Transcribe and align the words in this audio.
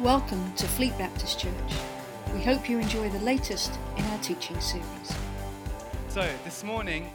Welcome 0.00 0.52
to 0.56 0.66
Fleet 0.66 0.96
Baptist 0.98 1.40
Church. 1.40 1.52
We 2.34 2.42
hope 2.42 2.68
you 2.68 2.78
enjoy 2.78 3.08
the 3.08 3.18
latest 3.20 3.72
in 3.96 4.04
our 4.04 4.18
teaching 4.18 4.60
series. 4.60 5.14
So, 6.08 6.28
this 6.44 6.62
morning, 6.62 7.10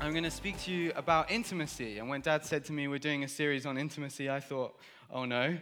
I'm 0.00 0.12
going 0.12 0.22
to 0.22 0.30
speak 0.30 0.56
to 0.62 0.72
you 0.72 0.92
about 0.94 1.32
intimacy. 1.32 1.98
And 1.98 2.08
when 2.08 2.20
Dad 2.20 2.44
said 2.44 2.64
to 2.66 2.72
me 2.72 2.86
we're 2.86 3.00
doing 3.00 3.24
a 3.24 3.28
series 3.28 3.66
on 3.66 3.76
intimacy, 3.76 4.30
I 4.30 4.38
thought, 4.38 4.78
oh 5.10 5.24
no. 5.24 5.58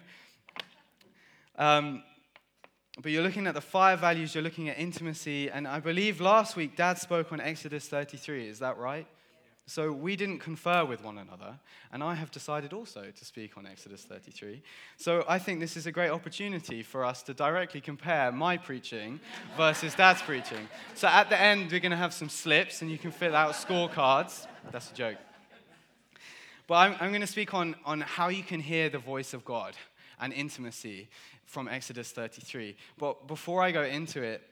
Um, 1.57 2.02
but 3.02 3.11
you're 3.11 3.22
looking 3.22 3.46
at 3.46 3.54
the 3.54 3.62
five 3.62 4.00
values, 4.00 4.34
you're 4.34 4.45
looking 4.45 4.68
at 4.68 4.79
intimacy. 4.79 5.48
And 5.48 5.66
I 5.66 5.80
believe 5.80 6.20
last 6.20 6.56
week 6.56 6.76
Dad 6.76 6.98
spoke 6.98 7.32
on 7.32 7.40
Exodus 7.40 7.88
33. 7.88 8.48
Is 8.48 8.58
that 8.58 8.76
right? 8.76 9.06
So 9.66 9.90
we 9.90 10.14
didn't 10.14 10.40
confer 10.40 10.84
with 10.84 11.02
one 11.02 11.16
another, 11.16 11.58
and 11.90 12.02
I 12.02 12.14
have 12.14 12.30
decided 12.30 12.74
also 12.74 13.10
to 13.16 13.24
speak 13.24 13.56
on 13.56 13.66
Exodus 13.66 14.02
33. 14.02 14.62
So 14.98 15.24
I 15.26 15.38
think 15.38 15.58
this 15.58 15.76
is 15.78 15.86
a 15.86 15.92
great 15.92 16.10
opportunity 16.10 16.82
for 16.82 17.02
us 17.02 17.22
to 17.22 17.34
directly 17.34 17.80
compare 17.80 18.30
my 18.30 18.58
preaching 18.58 19.20
versus 19.56 19.95
Dad's 19.95 20.20
preaching. 20.20 20.69
So 20.95 21.08
at 21.08 21.30
the 21.30 21.41
end, 21.41 21.72
we're 21.72 21.80
going 21.80 21.92
to 21.92 21.96
have 21.96 22.12
some 22.12 22.28
slips, 22.28 22.82
and 22.82 22.91
you 22.91 22.98
can 22.98 23.10
fill 23.10 23.34
out 23.34 23.55
scorecards. 23.55 24.46
That's 24.70 24.91
a 24.91 24.95
joke. 24.95 25.16
But 26.66 26.74
I'm, 26.74 26.96
I'm 27.00 27.10
going 27.10 27.22
to 27.22 27.27
speak 27.27 27.55
on, 27.55 27.74
on 27.86 28.02
how 28.02 28.28
you 28.28 28.42
can 28.42 28.60
hear 28.60 28.91
the 28.91 28.98
voice 28.98 29.33
of 29.33 29.46
God 29.46 29.74
and 30.20 30.33
intimacy 30.33 31.08
from 31.46 31.69
Exodus 31.69 32.10
33. 32.10 32.77
But 32.98 33.27
before 33.27 33.62
I 33.62 33.70
go 33.70 33.83
into 33.83 34.22
it, 34.22 34.42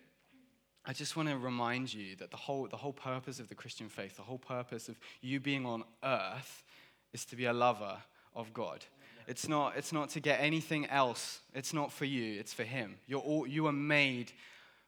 I 0.84 0.92
just 0.92 1.16
want 1.16 1.28
to 1.28 1.38
remind 1.38 1.94
you 1.94 2.16
that 2.16 2.30
the 2.30 2.36
whole, 2.36 2.66
the 2.66 2.76
whole 2.76 2.92
purpose 2.92 3.38
of 3.38 3.48
the 3.48 3.54
Christian 3.54 3.88
faith, 3.88 4.16
the 4.16 4.22
whole 4.22 4.38
purpose 4.38 4.88
of 4.88 4.98
you 5.20 5.38
being 5.38 5.64
on 5.64 5.84
earth, 6.02 6.64
is 7.12 7.24
to 7.26 7.36
be 7.36 7.44
a 7.44 7.52
lover 7.52 7.98
of 8.34 8.52
God. 8.52 8.84
It's 9.28 9.48
not, 9.48 9.76
it's 9.76 9.92
not 9.92 10.10
to 10.10 10.20
get 10.20 10.40
anything 10.40 10.86
else. 10.86 11.40
It's 11.54 11.72
not 11.72 11.92
for 11.92 12.04
you, 12.04 12.40
it's 12.40 12.52
for 12.52 12.64
Him. 12.64 12.96
You're 13.06 13.20
all, 13.20 13.46
you 13.46 13.66
are 13.68 13.72
made 13.72 14.32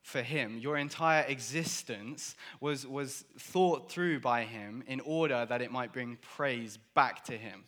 for 0.03 0.21
Him. 0.21 0.59
Your 0.59 0.77
entire 0.77 1.23
existence 1.23 2.35
was, 2.61 2.87
was 2.87 3.25
thought 3.39 3.91
through 3.91 4.21
by 4.21 4.45
Him 4.45 4.83
in 4.89 5.01
order 5.01 5.47
that 5.49 5.63
it 5.63 5.71
might 5.71 5.93
bring 5.93 6.19
praise 6.21 6.79
back 6.95 7.25
to 7.27 7.37
Him. 7.37 7.65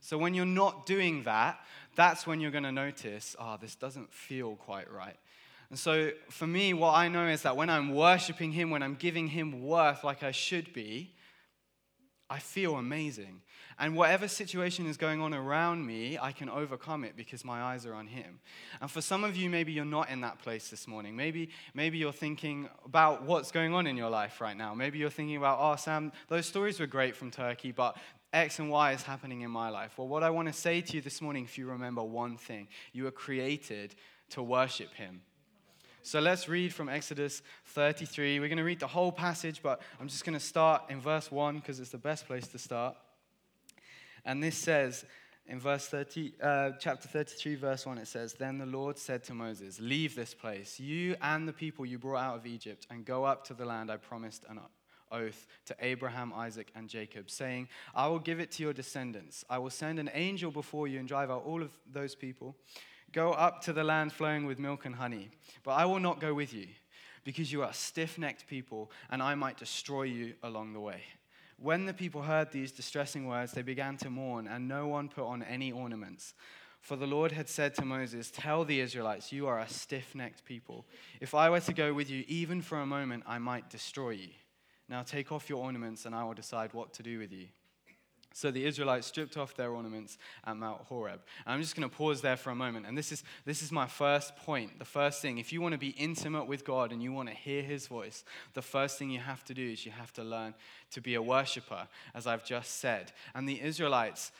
So 0.00 0.18
when 0.18 0.34
you're 0.34 0.44
not 0.44 0.84
doing 0.84 1.22
that, 1.22 1.58
that's 1.96 2.26
when 2.26 2.38
you're 2.38 2.50
going 2.50 2.64
to 2.64 2.72
notice, 2.72 3.34
oh, 3.38 3.56
this 3.58 3.74
doesn't 3.74 4.12
feel 4.12 4.56
quite 4.56 4.92
right. 4.92 5.16
And 5.70 5.78
so 5.78 6.10
for 6.30 6.46
me, 6.46 6.74
what 6.74 6.94
I 6.94 7.08
know 7.08 7.26
is 7.26 7.42
that 7.42 7.56
when 7.56 7.70
I'm 7.70 7.94
worshiping 7.94 8.52
Him, 8.52 8.70
when 8.70 8.82
I'm 8.82 8.94
giving 8.94 9.28
Him 9.28 9.62
worth 9.62 10.04
like 10.04 10.22
I 10.22 10.30
should 10.30 10.72
be, 10.72 11.14
I 12.30 12.38
feel 12.38 12.76
amazing. 12.76 13.42
And 13.78 13.96
whatever 13.96 14.28
situation 14.28 14.86
is 14.86 14.96
going 14.96 15.20
on 15.20 15.34
around 15.34 15.84
me, 15.84 16.16
I 16.20 16.32
can 16.32 16.48
overcome 16.48 17.04
it 17.04 17.16
because 17.16 17.44
my 17.44 17.60
eyes 17.60 17.86
are 17.86 17.94
on 17.94 18.06
Him. 18.06 18.40
And 18.80 18.90
for 18.90 19.00
some 19.00 19.24
of 19.24 19.36
you, 19.36 19.50
maybe 19.50 19.72
you're 19.72 19.84
not 19.84 20.10
in 20.10 20.20
that 20.20 20.38
place 20.38 20.68
this 20.70 20.86
morning. 20.86 21.16
Maybe, 21.16 21.50
maybe 21.74 21.98
you're 21.98 22.12
thinking 22.12 22.68
about 22.84 23.24
what's 23.24 23.50
going 23.50 23.74
on 23.74 23.86
in 23.86 23.96
your 23.96 24.10
life 24.10 24.40
right 24.40 24.56
now. 24.56 24.74
Maybe 24.74 24.98
you're 24.98 25.10
thinking 25.10 25.36
about, 25.36 25.58
oh, 25.60 25.76
Sam, 25.76 26.12
those 26.28 26.46
stories 26.46 26.78
were 26.78 26.86
great 26.86 27.16
from 27.16 27.30
Turkey, 27.30 27.72
but 27.72 27.96
X 28.32 28.58
and 28.58 28.70
Y 28.70 28.92
is 28.92 29.02
happening 29.02 29.42
in 29.42 29.50
my 29.50 29.68
life. 29.68 29.98
Well, 29.98 30.08
what 30.08 30.22
I 30.22 30.30
want 30.30 30.48
to 30.48 30.54
say 30.54 30.80
to 30.80 30.96
you 30.96 31.02
this 31.02 31.20
morning, 31.20 31.44
if 31.44 31.58
you 31.58 31.66
remember 31.66 32.02
one 32.02 32.36
thing, 32.36 32.68
you 32.92 33.04
were 33.04 33.10
created 33.10 33.94
to 34.30 34.42
worship 34.42 34.92
Him. 34.94 35.20
So 36.06 36.20
let's 36.20 36.50
read 36.50 36.74
from 36.74 36.90
Exodus 36.90 37.40
33. 37.68 38.38
We're 38.38 38.48
going 38.48 38.58
to 38.58 38.62
read 38.62 38.78
the 38.78 38.86
whole 38.86 39.10
passage, 39.10 39.60
but 39.62 39.80
I'm 39.98 40.06
just 40.06 40.22
going 40.22 40.34
to 40.34 40.44
start 40.44 40.82
in 40.90 41.00
verse 41.00 41.32
1 41.32 41.56
because 41.56 41.80
it's 41.80 41.88
the 41.88 41.96
best 41.96 42.26
place 42.26 42.46
to 42.48 42.58
start. 42.58 42.94
And 44.26 44.42
this 44.42 44.54
says, 44.54 45.06
in 45.46 45.58
verse 45.58 45.86
30, 45.86 46.34
uh, 46.42 46.70
chapter 46.78 47.08
33, 47.08 47.54
verse 47.54 47.86
1, 47.86 47.96
it 47.96 48.06
says, 48.06 48.34
Then 48.34 48.58
the 48.58 48.66
Lord 48.66 48.98
said 48.98 49.24
to 49.24 49.34
Moses, 49.34 49.80
Leave 49.80 50.14
this 50.14 50.34
place, 50.34 50.78
you 50.78 51.16
and 51.22 51.48
the 51.48 51.54
people 51.54 51.86
you 51.86 51.98
brought 51.98 52.22
out 52.22 52.36
of 52.36 52.46
Egypt, 52.46 52.86
and 52.90 53.06
go 53.06 53.24
up 53.24 53.46
to 53.46 53.54
the 53.54 53.64
land 53.64 53.90
I 53.90 53.96
promised 53.96 54.44
an 54.50 54.60
oath 55.10 55.46
to 55.64 55.76
Abraham, 55.80 56.34
Isaac, 56.34 56.70
and 56.74 56.86
Jacob, 56.86 57.30
saying, 57.30 57.66
I 57.94 58.08
will 58.08 58.18
give 58.18 58.40
it 58.40 58.50
to 58.52 58.62
your 58.62 58.74
descendants. 58.74 59.42
I 59.48 59.56
will 59.56 59.70
send 59.70 59.98
an 59.98 60.10
angel 60.12 60.50
before 60.50 60.86
you 60.86 60.98
and 60.98 61.08
drive 61.08 61.30
out 61.30 61.44
all 61.46 61.62
of 61.62 61.72
those 61.90 62.14
people. 62.14 62.56
Go 63.14 63.30
up 63.30 63.62
to 63.62 63.72
the 63.72 63.84
land 63.84 64.12
flowing 64.12 64.44
with 64.44 64.58
milk 64.58 64.84
and 64.84 64.96
honey. 64.96 65.30
But 65.62 65.74
I 65.74 65.84
will 65.84 66.00
not 66.00 66.20
go 66.20 66.34
with 66.34 66.52
you, 66.52 66.66
because 67.22 67.52
you 67.52 67.62
are 67.62 67.72
stiff 67.72 68.18
necked 68.18 68.48
people, 68.48 68.90
and 69.08 69.22
I 69.22 69.36
might 69.36 69.56
destroy 69.56 70.02
you 70.02 70.34
along 70.42 70.72
the 70.72 70.80
way. 70.80 71.02
When 71.56 71.86
the 71.86 71.94
people 71.94 72.22
heard 72.22 72.50
these 72.50 72.72
distressing 72.72 73.28
words, 73.28 73.52
they 73.52 73.62
began 73.62 73.96
to 73.98 74.10
mourn, 74.10 74.48
and 74.48 74.66
no 74.66 74.88
one 74.88 75.08
put 75.08 75.26
on 75.26 75.44
any 75.44 75.70
ornaments. 75.70 76.34
For 76.80 76.96
the 76.96 77.06
Lord 77.06 77.30
had 77.30 77.48
said 77.48 77.76
to 77.76 77.84
Moses, 77.84 78.32
Tell 78.32 78.64
the 78.64 78.80
Israelites, 78.80 79.32
you 79.32 79.46
are 79.46 79.60
a 79.60 79.68
stiff 79.68 80.16
necked 80.16 80.44
people. 80.44 80.84
If 81.20 81.34
I 81.34 81.48
were 81.50 81.60
to 81.60 81.72
go 81.72 81.94
with 81.94 82.10
you, 82.10 82.24
even 82.26 82.62
for 82.62 82.80
a 82.80 82.86
moment, 82.86 83.22
I 83.28 83.38
might 83.38 83.70
destroy 83.70 84.10
you. 84.10 84.30
Now 84.88 85.02
take 85.02 85.30
off 85.30 85.48
your 85.48 85.64
ornaments, 85.64 86.04
and 86.04 86.16
I 86.16 86.24
will 86.24 86.34
decide 86.34 86.74
what 86.74 86.92
to 86.94 87.04
do 87.04 87.20
with 87.20 87.32
you. 87.32 87.46
So 88.36 88.50
the 88.50 88.66
Israelites 88.66 89.06
stripped 89.06 89.36
off 89.36 89.54
their 89.54 89.70
ornaments 89.70 90.18
at 90.44 90.56
Mount 90.56 90.82
Horeb. 90.82 91.20
And 91.46 91.54
I'm 91.54 91.62
just 91.62 91.76
going 91.76 91.88
to 91.88 91.96
pause 91.96 92.20
there 92.20 92.36
for 92.36 92.50
a 92.50 92.54
moment. 92.54 92.84
And 92.84 92.98
this 92.98 93.12
is, 93.12 93.22
this 93.44 93.62
is 93.62 93.70
my 93.70 93.86
first 93.86 94.34
point. 94.34 94.80
The 94.80 94.84
first 94.84 95.22
thing, 95.22 95.38
if 95.38 95.52
you 95.52 95.60
want 95.60 95.70
to 95.70 95.78
be 95.78 95.90
intimate 95.90 96.48
with 96.48 96.64
God 96.64 96.90
and 96.90 97.00
you 97.00 97.12
want 97.12 97.28
to 97.28 97.34
hear 97.34 97.62
his 97.62 97.86
voice, 97.86 98.24
the 98.54 98.60
first 98.60 98.98
thing 98.98 99.08
you 99.08 99.20
have 99.20 99.44
to 99.44 99.54
do 99.54 99.70
is 99.70 99.86
you 99.86 99.92
have 99.92 100.12
to 100.14 100.24
learn 100.24 100.52
to 100.90 101.00
be 101.00 101.14
a 101.14 101.22
worshiper, 101.22 101.86
as 102.12 102.26
I've 102.26 102.44
just 102.44 102.80
said. 102.80 103.12
And 103.36 103.48
the 103.48 103.62
Israelites, 103.62 104.32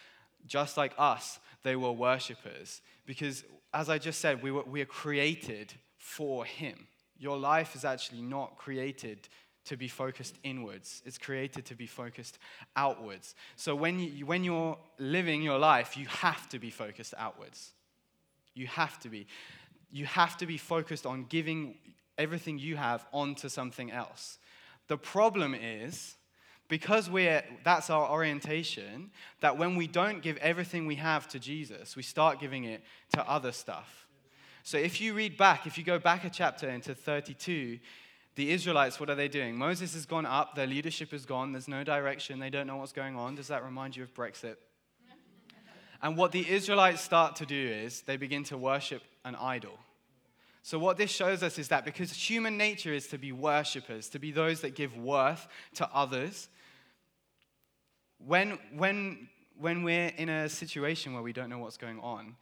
just 0.45 0.77
like 0.77 0.93
us, 0.99 1.39
they 1.63 1.77
were 1.77 1.93
worshippers. 1.93 2.83
Because, 3.07 3.45
as 3.73 3.89
I 3.89 3.99
just 3.99 4.21
said, 4.21 4.43
we, 4.43 4.51
were, 4.51 4.65
we 4.65 4.81
are 4.81 4.87
created 4.87 5.73
for 5.99 6.45
him. 6.45 6.89
Your 7.17 7.39
life 7.39 7.77
is 7.77 7.85
actually 7.85 8.23
not 8.23 8.59
created 8.59 9.29
to 9.65 9.77
be 9.77 9.89
focused 9.89 10.37
inwards. 10.43 11.03
It's 11.05 11.19
created 11.19 11.65
to 11.67 11.75
be 11.75 11.87
focused 11.87 12.39
outwards. 12.77 13.35
So 13.57 13.75
when, 13.75 13.99
you, 13.99 14.27
when 14.27 14.45
you're 14.45 14.79
living 14.99 15.43
your 15.43 15.59
life, 15.59 15.97
you 15.97 16.07
have 16.07 16.49
to 16.51 16.59
be 16.59 16.71
focused 16.71 17.15
outwards. 17.17 17.73
You 18.55 18.67
have 18.69 18.99
to 19.01 19.09
be. 19.09 19.27
You 19.91 20.07
have 20.07 20.37
to 20.39 20.47
be 20.47 20.59
focused 20.59 21.07
on 21.07 21.27
giving 21.29 21.77
everything 22.19 22.59
you 22.59 22.77
have 22.77 23.07
onto 23.13 23.49
something 23.49 23.91
else. 23.91 24.39
The 24.89 24.99
problem 24.99 25.55
is, 25.55 26.17
because 26.69 27.09
we're, 27.09 27.45
that's 27.63 27.91
our 27.91 28.11
orientation, 28.11 29.11
that 29.41 29.57
when 29.59 29.77
we 29.77 29.87
don't 29.87 30.23
give 30.23 30.37
everything 30.39 30.87
we 30.87 30.97
have 30.97 31.29
to 31.29 31.39
Jesus, 31.39 31.95
we 31.95 32.03
start 32.03 32.41
giving 32.41 32.65
it 32.65 32.83
to 33.13 33.29
other 33.29 33.53
stuff. 33.53 34.07
So 34.63 34.79
if 34.79 35.01
you 35.01 35.15
read 35.15 35.37
back, 35.37 35.67
if 35.67 35.77
you 35.77 35.85
go 35.85 35.99
back 35.99 36.25
a 36.25 36.31
chapter 36.31 36.69
into 36.69 36.95
32, 36.95 37.79
the 38.37 38.51
Israelites, 38.51 38.99
what 38.99 39.09
are 39.11 39.15
they 39.15 39.29
doing? 39.29 39.57
Moses 39.57 39.95
has 39.95 40.07
gone 40.07 40.27
up, 40.27 40.55
their 40.55 40.67
leadership 40.67 41.13
is 41.13 41.25
gone, 41.25 41.53
there's 41.53 41.69
no 41.69 41.85
direction, 41.85 42.41
they 42.41 42.51
don't 42.51 42.67
know 42.67 42.77
what's 42.77 42.93
going 42.93 43.17
on. 43.17 43.35
Does 43.35 43.49
that 43.49 43.65
remind 43.65 43.97
you 43.97 44.03
of 44.03 44.13
Brexit? 44.15 44.57
And 46.03 46.19
what 46.19 46.33
the 46.33 46.47
Israelites 46.51 47.01
start 47.01 47.37
to 47.37 47.47
do 47.47 47.57
is 47.57 48.03
they 48.03 48.19
begin 48.19 48.45
to 48.45 48.59
worship 48.59 49.03
an 49.25 49.35
idol. 49.37 49.79
So, 50.63 50.79
what 50.79 50.97
this 50.97 51.11
shows 51.11 51.43
us 51.43 51.59
is 51.59 51.69
that 51.69 51.85
because 51.85 52.13
human 52.13 52.57
nature 52.59 52.93
is 52.93 53.07
to 53.09 53.19
be 53.19 53.33
worshippers, 53.33 54.09
to 54.11 54.19
be 54.19 54.33
those 54.33 54.61
that 54.63 54.75
give 54.75 54.97
worth 54.97 55.47
to 55.75 55.89
others, 55.95 56.49
when, 58.19 58.59
when, 58.75 59.29
when 59.59 59.83
we're 59.83 60.13
in 60.17 60.29
a 60.29 60.49
situation 60.49 61.13
where 61.13 61.23
we 61.23 61.33
don't 61.33 61.51
know 61.51 61.59
what's 61.59 61.77
going 61.77 62.01
on, 62.01 62.37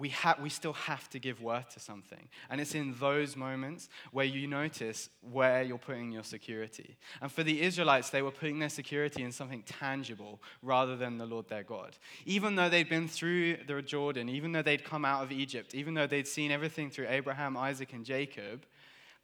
we, 0.00 0.08
ha- 0.08 0.36
we 0.40 0.48
still 0.48 0.72
have 0.72 1.10
to 1.10 1.18
give 1.18 1.42
worth 1.42 1.68
to 1.74 1.78
something. 1.78 2.26
And 2.48 2.58
it's 2.58 2.74
in 2.74 2.94
those 2.98 3.36
moments 3.36 3.90
where 4.12 4.24
you 4.24 4.46
notice 4.46 5.10
where 5.20 5.62
you're 5.62 5.76
putting 5.76 6.10
your 6.10 6.24
security. 6.24 6.96
And 7.20 7.30
for 7.30 7.42
the 7.42 7.60
Israelites, 7.60 8.08
they 8.08 8.22
were 8.22 8.30
putting 8.30 8.58
their 8.58 8.70
security 8.70 9.22
in 9.22 9.30
something 9.30 9.62
tangible 9.64 10.40
rather 10.62 10.96
than 10.96 11.18
the 11.18 11.26
Lord 11.26 11.48
their 11.48 11.64
God. 11.64 11.98
Even 12.24 12.54
though 12.54 12.70
they'd 12.70 12.88
been 12.88 13.08
through 13.08 13.58
the 13.66 13.82
Jordan, 13.82 14.30
even 14.30 14.52
though 14.52 14.62
they'd 14.62 14.84
come 14.84 15.04
out 15.04 15.22
of 15.22 15.32
Egypt, 15.32 15.74
even 15.74 15.92
though 15.92 16.06
they'd 16.06 16.26
seen 16.26 16.50
everything 16.50 16.88
through 16.88 17.08
Abraham, 17.10 17.54
Isaac, 17.58 17.92
and 17.92 18.06
Jacob, 18.06 18.64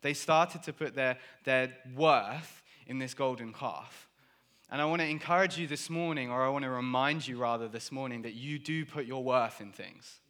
they 0.03 0.12
started 0.12 0.62
to 0.65 0.75
put 0.75 0.95
their, 0.95 1.17
their 1.45 1.75
worth 1.97 2.62
in 2.87 2.99
this 2.99 3.15
golden 3.15 3.55
calf. 3.55 4.09
And 4.71 4.83
I 4.83 4.85
want 4.85 5.00
to 5.00 5.09
encourage 5.09 5.56
you 5.56 5.67
this 5.67 5.89
morning, 5.89 6.31
or 6.31 6.43
I 6.43 6.50
want 6.50 6.65
to 6.65 6.71
remind 6.71 7.27
you 7.27 7.39
rather 7.39 7.67
this 7.67 7.91
morning, 7.91 8.23
that 8.23 8.35
you 8.35 8.59
do 8.59 8.85
put 8.85 9.06
your 9.06 9.25
worth 9.25 9.62
in 9.62 9.73
things. 9.73 10.21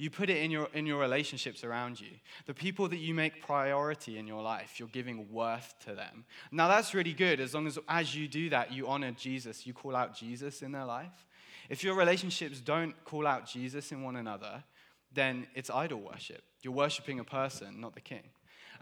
You 0.00 0.08
put 0.08 0.30
it 0.30 0.38
in 0.38 0.50
your, 0.50 0.66
in 0.72 0.86
your 0.86 0.98
relationships 0.98 1.62
around 1.62 2.00
you. 2.00 2.08
The 2.46 2.54
people 2.54 2.88
that 2.88 2.96
you 2.96 3.12
make 3.12 3.44
priority 3.44 4.16
in 4.16 4.26
your 4.26 4.42
life, 4.42 4.80
you're 4.80 4.88
giving 4.88 5.30
worth 5.30 5.74
to 5.84 5.94
them. 5.94 6.24
Now, 6.50 6.68
that's 6.68 6.94
really 6.94 7.12
good 7.12 7.38
as 7.38 7.52
long 7.52 7.66
as, 7.66 7.78
as 7.86 8.14
you 8.14 8.26
do 8.26 8.48
that, 8.48 8.72
you 8.72 8.88
honor 8.88 9.10
Jesus, 9.12 9.66
you 9.66 9.74
call 9.74 9.94
out 9.94 10.16
Jesus 10.16 10.62
in 10.62 10.72
their 10.72 10.86
life. 10.86 11.26
If 11.68 11.84
your 11.84 11.94
relationships 11.96 12.60
don't 12.60 12.94
call 13.04 13.26
out 13.26 13.46
Jesus 13.46 13.92
in 13.92 14.02
one 14.02 14.16
another, 14.16 14.64
then 15.12 15.46
it's 15.54 15.68
idol 15.68 16.00
worship. 16.00 16.42
You're 16.62 16.72
worshiping 16.72 17.20
a 17.20 17.24
person, 17.24 17.78
not 17.78 17.92
the 17.92 18.00
king. 18.00 18.22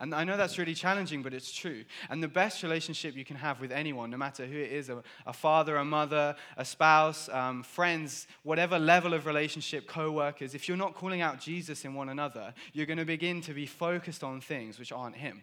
And 0.01 0.15
I 0.15 0.23
know 0.23 0.37
that's 0.37 0.59
really 0.59 0.75
challenging, 0.75 1.23
but 1.23 1.35
it's 1.35 1.53
true. 1.53 1.85
And 2.09 2.23
the 2.23 2.29
best 2.29 2.63
relationship 2.63 3.17
you 3.17 3.25
can 3.25 3.37
have 3.37 3.61
with 3.61 3.73
anyone, 3.73 4.11
no 4.11 4.17
matter 4.17 4.47
who 4.47 4.57
it 4.57 4.71
is 4.71 4.89
a, 4.89 5.03
a 5.27 5.33
father, 5.33 5.77
a 5.77 5.85
mother, 5.85 6.37
a 6.57 6.65
spouse, 6.65 7.29
um, 7.31 7.65
friends, 7.65 8.29
whatever 8.45 8.79
level 8.79 9.13
of 9.13 9.27
relationship, 9.27 9.89
co 9.89 10.13
workers, 10.13 10.55
if 10.55 10.69
you're 10.69 10.77
not 10.77 10.95
calling 10.95 11.21
out 11.21 11.41
Jesus 11.41 11.85
in 11.85 11.95
one 11.95 12.09
another, 12.11 12.55
you're 12.73 12.87
going 12.87 12.99
to 12.99 13.05
begin 13.05 13.41
to 13.43 13.53
be 13.53 13.67
focused 13.67 14.23
on 14.23 14.41
things 14.41 14.79
which 14.79 14.93
aren't 14.93 15.17
Him. 15.17 15.43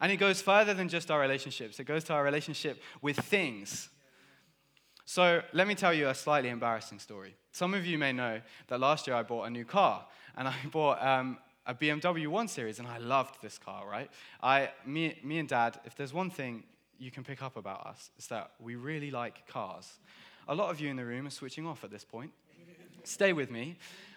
And 0.00 0.10
it 0.10 0.16
goes 0.16 0.40
further 0.40 0.72
than 0.72 0.88
just 0.88 1.10
our 1.10 1.20
relationships, 1.20 1.78
it 1.78 1.84
goes 1.84 2.04
to 2.04 2.14
our 2.14 2.24
relationship 2.24 2.80
with 3.02 3.16
things. 3.16 3.90
So 5.04 5.42
let 5.52 5.68
me 5.68 5.74
tell 5.74 5.92
you 5.92 6.08
a 6.08 6.14
slightly 6.14 6.48
embarrassing 6.48 6.98
story. 6.98 7.36
Some 7.52 7.74
of 7.74 7.84
you 7.84 7.98
may 7.98 8.12
know 8.12 8.40
that 8.68 8.80
last 8.80 9.06
year 9.06 9.14
I 9.14 9.22
bought 9.22 9.44
a 9.44 9.50
new 9.50 9.66
car, 9.66 10.06
and 10.36 10.48
I 10.48 10.54
bought 10.72 11.04
um, 11.04 11.38
a 11.66 11.74
BMW 11.74 12.26
1 12.26 12.48
Series, 12.48 12.78
and 12.78 12.86
I 12.86 12.98
loved 12.98 13.40
this 13.40 13.58
car, 13.58 13.88
right? 13.88 14.10
I, 14.42 14.70
me, 14.84 15.18
me 15.22 15.38
and 15.38 15.48
Dad, 15.48 15.80
if 15.84 15.96
there's 15.96 16.12
one 16.12 16.30
thing 16.30 16.64
you 16.98 17.10
can 17.10 17.24
pick 17.24 17.42
up 17.42 17.56
about 17.56 17.86
us, 17.86 18.10
it's 18.16 18.26
that 18.28 18.50
we 18.60 18.76
really 18.76 19.10
like 19.10 19.46
cars. 19.46 19.98
A 20.46 20.54
lot 20.54 20.70
of 20.70 20.80
you 20.80 20.90
in 20.90 20.96
the 20.96 21.04
room 21.04 21.26
are 21.26 21.30
switching 21.30 21.66
off 21.66 21.84
at 21.84 21.90
this 21.90 22.04
point. 22.04 22.30
Stay 23.04 23.32
with 23.32 23.50
me. 23.50 23.76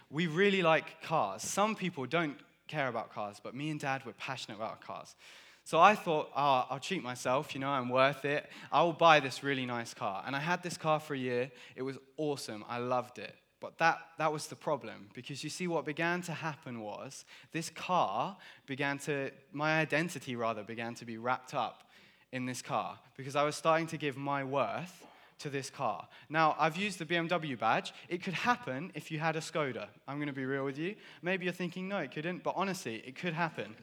We 0.09 0.27
really 0.27 0.61
like 0.61 1.01
cars. 1.01 1.41
Some 1.41 1.75
people 1.75 2.05
don't 2.05 2.37
care 2.67 2.87
about 2.87 3.13
cars, 3.13 3.39
but 3.41 3.55
me 3.55 3.69
and 3.69 3.79
Dad, 3.79 4.03
we're 4.05 4.13
passionate 4.13 4.55
about 4.55 4.81
cars. 4.81 5.15
So 5.63 5.79
I 5.79 5.95
thought, 5.95 6.29
oh, 6.35 6.65
I'll 6.69 6.79
cheat 6.79 7.03
myself, 7.03 7.53
you 7.53 7.59
know, 7.59 7.69
I'm 7.69 7.89
worth 7.89 8.23
it. 8.23 8.49
I 8.71 8.83
will 8.83 8.93
buy 8.93 9.19
this 9.19 9.43
really 9.43 9.65
nice 9.65 9.93
car. 9.93 10.23
And 10.25 10.33
I 10.33 10.39
had 10.39 10.63
this 10.63 10.77
car 10.77 10.99
for 10.99 11.13
a 11.13 11.17
year. 11.17 11.51
It 11.75 11.81
was 11.81 11.97
awesome. 12.15 12.63
I 12.69 12.77
loved 12.77 13.19
it. 13.19 13.35
But 13.59 13.79
that, 13.79 13.99
that 14.19 14.31
was 14.31 14.47
the 14.47 14.55
problem 14.55 15.09
because 15.13 15.43
you 15.43 15.49
see, 15.49 15.67
what 15.67 15.83
began 15.83 16.21
to 16.23 16.31
happen 16.31 16.81
was 16.81 17.25
this 17.51 17.69
car 17.69 18.37
began 18.67 18.99
to, 18.99 19.31
my 19.51 19.79
identity 19.79 20.35
rather, 20.35 20.63
began 20.63 20.93
to 20.95 21.05
be 21.05 21.17
wrapped 21.17 21.55
up 21.55 21.89
in 22.31 22.45
this 22.45 22.61
car 22.61 22.99
because 23.15 23.35
I 23.35 23.43
was 23.43 23.55
starting 23.55 23.87
to 23.87 23.97
give 23.97 24.15
my 24.15 24.43
worth 24.43 25.03
to 25.39 25.49
this 25.49 25.69
car. 25.69 26.07
Now, 26.29 26.55
I've 26.59 26.77
used 26.77 26.99
the 26.99 27.05
BMW 27.05 27.57
badge. 27.57 27.93
It 28.09 28.23
could 28.23 28.33
happen 28.33 28.91
if 28.95 29.11
you 29.11 29.19
had 29.19 29.35
a 29.35 29.39
Skoda. 29.39 29.87
I'm 30.07 30.17
going 30.17 30.27
to 30.27 30.33
be 30.33 30.45
real 30.45 30.65
with 30.65 30.77
you. 30.77 30.95
Maybe 31.21 31.45
you're 31.45 31.53
thinking, 31.53 31.87
no, 31.87 31.97
it 31.99 32.11
couldn't, 32.11 32.43
but 32.43 32.53
honestly, 32.55 33.03
it 33.05 33.15
could 33.15 33.33
happen. 33.33 33.75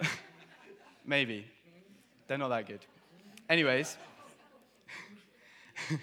Maybe. 1.06 1.46
They're 2.26 2.38
not 2.38 2.48
that 2.48 2.66
good. 2.66 2.80
Anyways, 3.48 3.98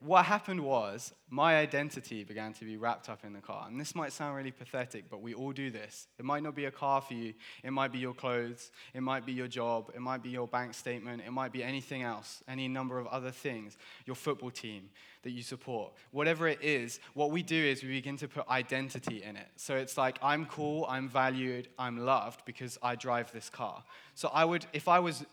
what 0.00 0.26
happened 0.26 0.60
was 0.60 1.14
my 1.30 1.56
identity 1.56 2.22
began 2.22 2.52
to 2.52 2.64
be 2.64 2.76
wrapped 2.76 3.08
up 3.08 3.24
in 3.24 3.32
the 3.32 3.40
car. 3.40 3.66
And 3.68 3.80
this 3.80 3.94
might 3.94 4.12
sound 4.12 4.36
really 4.36 4.50
pathetic, 4.50 5.08
but 5.10 5.22
we 5.22 5.32
all 5.32 5.52
do 5.52 5.70
this. 5.70 6.06
It 6.18 6.24
might 6.24 6.42
not 6.42 6.54
be 6.54 6.66
a 6.66 6.70
car 6.70 7.00
for 7.00 7.14
you, 7.14 7.32
it 7.64 7.70
might 7.70 7.92
be 7.92 7.98
your 7.98 8.12
clothes, 8.12 8.70
it 8.92 9.00
might 9.00 9.24
be 9.24 9.32
your 9.32 9.48
job, 9.48 9.90
it 9.94 10.00
might 10.00 10.22
be 10.22 10.28
your 10.28 10.46
bank 10.46 10.74
statement, 10.74 11.22
it 11.26 11.32
might 11.32 11.50
be 11.50 11.62
anything 11.62 12.02
else, 12.02 12.42
any 12.46 12.68
number 12.68 12.98
of 12.98 13.06
other 13.06 13.30
things, 13.30 13.78
your 14.04 14.16
football 14.16 14.50
team 14.50 14.90
that 15.22 15.30
you 15.30 15.42
support. 15.42 15.92
Whatever 16.12 16.46
it 16.46 16.62
is, 16.62 17.00
what 17.14 17.30
we 17.30 17.42
do 17.42 17.56
is 17.56 17.82
we 17.82 17.88
begin 17.88 18.16
to 18.18 18.28
put 18.28 18.46
identity 18.48 19.22
in 19.22 19.36
it. 19.36 19.48
So 19.56 19.74
it's 19.76 19.96
like, 19.96 20.18
I'm 20.22 20.46
cool, 20.46 20.86
I'm 20.88 21.08
valued, 21.08 21.68
I'm 21.78 22.04
loved 22.04 22.44
because 22.44 22.78
I 22.82 22.96
drive 22.96 23.32
this 23.32 23.48
car. 23.48 23.82
So 24.14 24.28
I 24.32 24.44
would, 24.44 24.66
if 24.72 24.88
I 24.88 25.00
was 25.00 25.24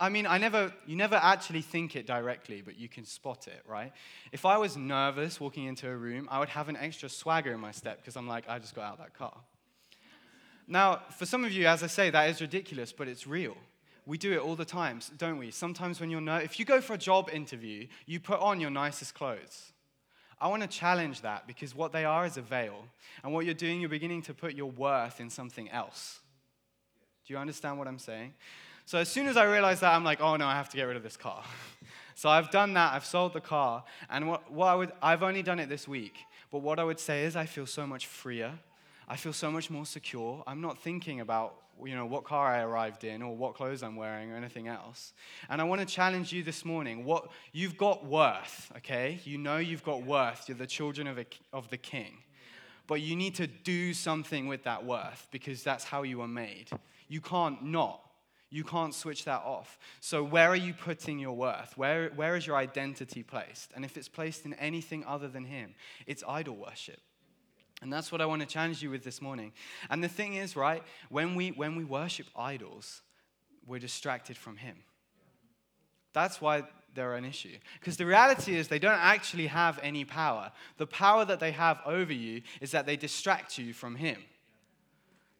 I 0.00 0.08
mean, 0.10 0.26
I 0.26 0.38
never, 0.38 0.72
you 0.86 0.94
never 0.94 1.16
actually 1.16 1.62
think 1.62 1.96
it 1.96 2.06
directly, 2.06 2.62
but 2.62 2.78
you 2.78 2.88
can 2.88 3.04
spot 3.04 3.48
it, 3.48 3.62
right? 3.66 3.92
If 4.30 4.46
I 4.46 4.56
was 4.56 4.76
nervous 4.76 5.40
walking 5.40 5.64
into 5.64 5.88
a 5.88 5.96
room, 5.96 6.28
I 6.30 6.38
would 6.38 6.50
have 6.50 6.68
an 6.68 6.76
extra 6.76 7.08
swagger 7.08 7.52
in 7.52 7.58
my 7.58 7.72
step 7.72 7.98
because 7.98 8.16
I'm 8.16 8.28
like, 8.28 8.48
I 8.48 8.60
just 8.60 8.76
got 8.76 8.84
out 8.84 8.92
of 8.92 8.98
that 8.98 9.14
car. 9.14 9.36
Now, 10.68 11.00
for 11.16 11.26
some 11.26 11.44
of 11.44 11.50
you, 11.50 11.66
as 11.66 11.82
I 11.82 11.88
say, 11.88 12.10
that 12.10 12.30
is 12.30 12.40
ridiculous, 12.40 12.92
but 12.92 13.08
it's 13.08 13.26
real. 13.26 13.56
We 14.06 14.18
do 14.18 14.32
it 14.32 14.38
all 14.38 14.54
the 14.54 14.64
time, 14.64 15.00
don't 15.16 15.38
we? 15.38 15.50
Sometimes 15.50 16.00
when 16.00 16.10
you're 16.10 16.20
nervous, 16.20 16.44
if 16.44 16.58
you 16.60 16.64
go 16.64 16.80
for 16.80 16.94
a 16.94 16.98
job 16.98 17.28
interview, 17.32 17.88
you 18.06 18.20
put 18.20 18.38
on 18.40 18.60
your 18.60 18.70
nicest 18.70 19.14
clothes. 19.14 19.72
I 20.40 20.46
want 20.46 20.62
to 20.62 20.68
challenge 20.68 21.22
that 21.22 21.46
because 21.46 21.74
what 21.74 21.92
they 21.92 22.04
are 22.04 22.24
is 22.24 22.36
a 22.36 22.42
veil. 22.42 22.84
And 23.24 23.32
what 23.32 23.44
you're 23.44 23.54
doing, 23.54 23.80
you're 23.80 23.88
beginning 23.88 24.22
to 24.22 24.34
put 24.34 24.54
your 24.54 24.70
worth 24.70 25.20
in 25.20 25.28
something 25.28 25.68
else. 25.70 26.20
Do 27.26 27.34
you 27.34 27.38
understand 27.38 27.78
what 27.78 27.88
I'm 27.88 27.98
saying? 27.98 28.34
So 28.88 28.96
as 28.96 29.10
soon 29.10 29.26
as 29.26 29.36
I 29.36 29.44
realized 29.44 29.82
that, 29.82 29.92
I'm 29.92 30.02
like, 30.02 30.22
oh 30.22 30.36
no, 30.36 30.46
I 30.46 30.54
have 30.54 30.70
to 30.70 30.76
get 30.78 30.84
rid 30.84 30.96
of 30.96 31.02
this 31.02 31.18
car. 31.18 31.44
so 32.14 32.30
I've 32.30 32.50
done 32.50 32.72
that. 32.72 32.94
I've 32.94 33.04
sold 33.04 33.34
the 33.34 33.40
car. 33.42 33.84
And 34.08 34.26
what, 34.26 34.50
what 34.50 34.64
I 34.68 34.74
would, 34.76 34.92
I've 35.02 35.22
only 35.22 35.42
done 35.42 35.58
it 35.58 35.68
this 35.68 35.86
week. 35.86 36.16
But 36.50 36.60
what 36.60 36.78
I 36.78 36.84
would 36.84 36.98
say 36.98 37.24
is 37.24 37.36
I 37.36 37.44
feel 37.44 37.66
so 37.66 37.86
much 37.86 38.06
freer. 38.06 38.58
I 39.06 39.16
feel 39.16 39.34
so 39.34 39.50
much 39.50 39.68
more 39.68 39.84
secure. 39.84 40.42
I'm 40.46 40.62
not 40.62 40.78
thinking 40.78 41.20
about 41.20 41.56
you 41.84 41.94
know 41.94 42.06
what 42.06 42.24
car 42.24 42.46
I 42.46 42.62
arrived 42.62 43.04
in 43.04 43.20
or 43.20 43.36
what 43.36 43.56
clothes 43.56 43.82
I'm 43.82 43.94
wearing 43.94 44.32
or 44.32 44.36
anything 44.36 44.68
else. 44.68 45.12
And 45.50 45.60
I 45.60 45.64
want 45.64 45.82
to 45.82 45.86
challenge 45.86 46.32
you 46.32 46.42
this 46.42 46.64
morning. 46.64 47.04
What 47.04 47.28
you've 47.52 47.76
got 47.76 48.06
worth, 48.06 48.72
okay? 48.78 49.20
You 49.24 49.36
know 49.36 49.58
you've 49.58 49.84
got 49.84 50.02
worth. 50.02 50.48
You're 50.48 50.56
the 50.56 50.66
children 50.66 51.06
of, 51.06 51.18
a, 51.18 51.26
of 51.52 51.68
the 51.68 51.76
king. 51.76 52.22
But 52.86 53.02
you 53.02 53.16
need 53.16 53.34
to 53.34 53.46
do 53.46 53.92
something 53.92 54.48
with 54.48 54.64
that 54.64 54.86
worth 54.86 55.26
because 55.30 55.62
that's 55.62 55.84
how 55.84 56.04
you 56.04 56.22
are 56.22 56.26
made. 56.26 56.70
You 57.06 57.20
can't 57.20 57.62
not. 57.62 58.07
You 58.50 58.64
can't 58.64 58.94
switch 58.94 59.24
that 59.26 59.42
off. 59.44 59.78
So, 60.00 60.24
where 60.24 60.48
are 60.48 60.56
you 60.56 60.72
putting 60.72 61.18
your 61.18 61.36
worth? 61.36 61.76
Where, 61.76 62.08
where 62.10 62.34
is 62.34 62.46
your 62.46 62.56
identity 62.56 63.22
placed? 63.22 63.72
And 63.74 63.84
if 63.84 63.96
it's 63.96 64.08
placed 64.08 64.46
in 64.46 64.54
anything 64.54 65.04
other 65.04 65.28
than 65.28 65.44
Him, 65.44 65.74
it's 66.06 66.24
idol 66.26 66.56
worship. 66.56 67.00
And 67.82 67.92
that's 67.92 68.10
what 68.10 68.20
I 68.20 68.26
want 68.26 68.40
to 68.40 68.48
challenge 68.48 68.82
you 68.82 68.90
with 68.90 69.04
this 69.04 69.20
morning. 69.20 69.52
And 69.90 70.02
the 70.02 70.08
thing 70.08 70.34
is, 70.34 70.56
right, 70.56 70.82
when 71.10 71.34
we, 71.34 71.50
when 71.50 71.76
we 71.76 71.84
worship 71.84 72.26
idols, 72.34 73.02
we're 73.66 73.78
distracted 73.78 74.36
from 74.36 74.56
Him. 74.56 74.76
That's 76.14 76.40
why 76.40 76.64
they're 76.94 77.14
an 77.14 77.26
issue. 77.26 77.56
Because 77.78 77.98
the 77.98 78.06
reality 78.06 78.56
is, 78.56 78.68
they 78.68 78.78
don't 78.78 78.92
actually 78.92 79.46
have 79.48 79.78
any 79.82 80.04
power. 80.04 80.50
The 80.78 80.86
power 80.86 81.26
that 81.26 81.38
they 81.38 81.52
have 81.52 81.80
over 81.84 82.12
you 82.12 82.42
is 82.62 82.70
that 82.70 82.86
they 82.86 82.96
distract 82.96 83.58
you 83.58 83.74
from 83.74 83.96
Him. 83.96 84.16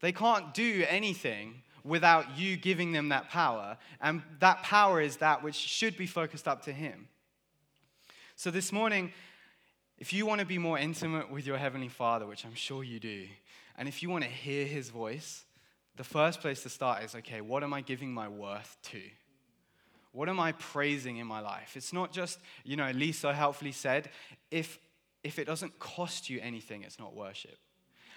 They 0.00 0.12
can't 0.12 0.52
do 0.52 0.84
anything 0.88 1.62
without 1.88 2.38
you 2.38 2.56
giving 2.56 2.93
them 2.93 3.08
that 3.08 3.31
power. 3.31 3.79
And 4.00 4.23
that 4.40 4.62
power 4.62 5.00
is 5.00 5.17
that 5.17 5.43
which 5.43 5.56
should 5.56 5.96
be 5.96 6.06
focused 6.06 6.46
up 6.46 6.62
to 6.64 6.73
Him. 6.73 7.08
So 8.37 8.50
this 8.50 8.70
morning, 8.70 9.12
if 9.99 10.12
you 10.12 10.26
want 10.26 10.40
to 10.40 10.46
be 10.46 10.58
more 10.58 10.79
intimate 10.79 11.31
with 11.31 11.46
your 11.46 11.56
Heavenly 11.56 11.88
Father, 11.88 12.26
which 12.26 12.44
I'm 12.44 12.55
sure 12.55 12.85
you 12.85 13.00
do, 13.00 13.26
and 13.76 13.88
if 13.88 14.02
you 14.02 14.11
want 14.11 14.25
to 14.25 14.31
hear 14.31 14.67
His 14.67 14.90
voice, 14.90 15.44
the 15.96 16.05
first 16.05 16.40
place 16.40 16.62
to 16.62 16.69
start 16.69 17.02
is 17.02 17.14
okay, 17.17 17.40
what 17.40 17.64
am 17.64 17.75
I 17.75 17.81
giving 17.81 18.12
my 18.12 18.29
worth 18.29 18.76
to? 18.85 19.00
What 20.12 20.29
am 20.29 20.40
I 20.40 20.52
praising 20.52 21.17
in 21.17 21.26
my 21.26 21.40
life? 21.40 21.76
It's 21.76 21.93
not 21.93 22.12
just, 22.12 22.38
you 22.64 22.76
know, 22.76 22.90
Lee 22.90 23.12
so 23.12 23.32
helpfully 23.32 23.73
said, 23.73 24.11
if, 24.50 24.78
if 25.23 25.38
it 25.38 25.47
doesn't 25.47 25.78
cost 25.78 26.30
you 26.30 26.40
anything, 26.40 26.83
it's 26.83 26.99
not 26.99 27.14
worship. 27.14 27.57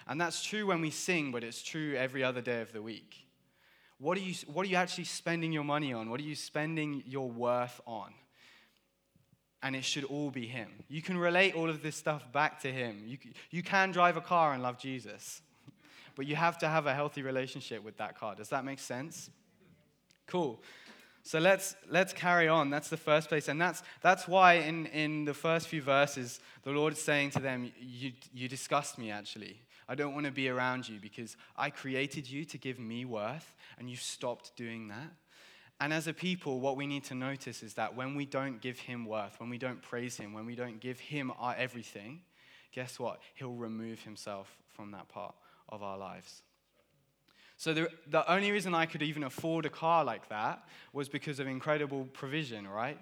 And 0.06 0.20
that's 0.20 0.42
true 0.42 0.66
when 0.66 0.80
we 0.80 0.90
sing, 0.90 1.32
but 1.32 1.44
it's 1.44 1.62
true 1.62 1.94
every 1.96 2.24
other 2.24 2.40
day 2.40 2.60
of 2.60 2.72
the 2.72 2.82
week. 2.82 3.26
What 4.02 4.18
are, 4.18 4.20
you, 4.20 4.34
what 4.52 4.66
are 4.66 4.68
you 4.68 4.74
actually 4.74 5.04
spending 5.04 5.52
your 5.52 5.62
money 5.62 5.92
on? 5.92 6.10
What 6.10 6.18
are 6.18 6.24
you 6.24 6.34
spending 6.34 7.04
your 7.06 7.30
worth 7.30 7.80
on? 7.86 8.12
And 9.62 9.76
it 9.76 9.84
should 9.84 10.02
all 10.02 10.32
be 10.32 10.44
Him. 10.44 10.68
You 10.88 11.00
can 11.02 11.16
relate 11.16 11.54
all 11.54 11.70
of 11.70 11.84
this 11.84 11.94
stuff 11.94 12.32
back 12.32 12.60
to 12.62 12.72
Him. 12.72 13.04
You, 13.06 13.16
you 13.52 13.62
can 13.62 13.92
drive 13.92 14.16
a 14.16 14.20
car 14.20 14.54
and 14.54 14.60
love 14.60 14.76
Jesus, 14.76 15.40
but 16.16 16.26
you 16.26 16.34
have 16.34 16.58
to 16.58 16.68
have 16.68 16.86
a 16.86 16.94
healthy 16.94 17.22
relationship 17.22 17.84
with 17.84 17.96
that 17.98 18.18
car. 18.18 18.34
Does 18.34 18.48
that 18.48 18.64
make 18.64 18.80
sense? 18.80 19.30
Cool. 20.26 20.60
So 21.22 21.38
let's, 21.38 21.76
let's 21.88 22.12
carry 22.12 22.48
on. 22.48 22.70
That's 22.70 22.88
the 22.88 22.96
first 22.96 23.28
place. 23.28 23.46
And 23.46 23.60
that's, 23.60 23.84
that's 24.00 24.26
why 24.26 24.54
in, 24.54 24.86
in 24.86 25.26
the 25.26 25.34
first 25.34 25.68
few 25.68 25.80
verses, 25.80 26.40
the 26.64 26.70
Lord 26.72 26.94
is 26.94 27.00
saying 27.00 27.30
to 27.30 27.38
them, 27.38 27.70
You, 27.80 28.10
you 28.34 28.48
disgust 28.48 28.98
me, 28.98 29.12
actually. 29.12 29.60
I 29.88 29.94
don't 29.94 30.14
want 30.14 30.26
to 30.26 30.32
be 30.32 30.48
around 30.48 30.88
you 30.88 30.98
because 31.00 31.36
I 31.56 31.70
created 31.70 32.30
you 32.30 32.44
to 32.46 32.58
give 32.58 32.78
me 32.78 33.04
worth, 33.04 33.54
and 33.78 33.90
you 33.90 33.96
stopped 33.96 34.56
doing 34.56 34.88
that. 34.88 35.12
And 35.80 35.92
as 35.92 36.06
a 36.06 36.12
people, 36.12 36.60
what 36.60 36.76
we 36.76 36.86
need 36.86 37.04
to 37.04 37.14
notice 37.14 37.62
is 37.62 37.74
that 37.74 37.96
when 37.96 38.14
we 38.14 38.24
don't 38.24 38.60
give 38.60 38.78
him 38.78 39.04
worth, 39.04 39.40
when 39.40 39.50
we 39.50 39.58
don't 39.58 39.82
praise 39.82 40.16
him, 40.16 40.32
when 40.32 40.46
we 40.46 40.54
don't 40.54 40.78
give 40.78 41.00
him 41.00 41.32
our 41.38 41.56
everything, 41.56 42.20
guess 42.72 42.98
what? 42.98 43.20
He'll 43.34 43.54
remove 43.54 44.00
himself 44.00 44.56
from 44.74 44.92
that 44.92 45.08
part 45.08 45.34
of 45.68 45.82
our 45.82 45.98
lives. 45.98 46.42
So 47.56 47.74
the, 47.74 47.88
the 48.08 48.28
only 48.30 48.50
reason 48.50 48.74
I 48.74 48.86
could 48.86 49.02
even 49.02 49.22
afford 49.22 49.66
a 49.66 49.70
car 49.70 50.04
like 50.04 50.28
that 50.28 50.64
was 50.92 51.08
because 51.08 51.38
of 51.38 51.46
incredible 51.46 52.08
provision, 52.12 52.66
right? 52.66 52.98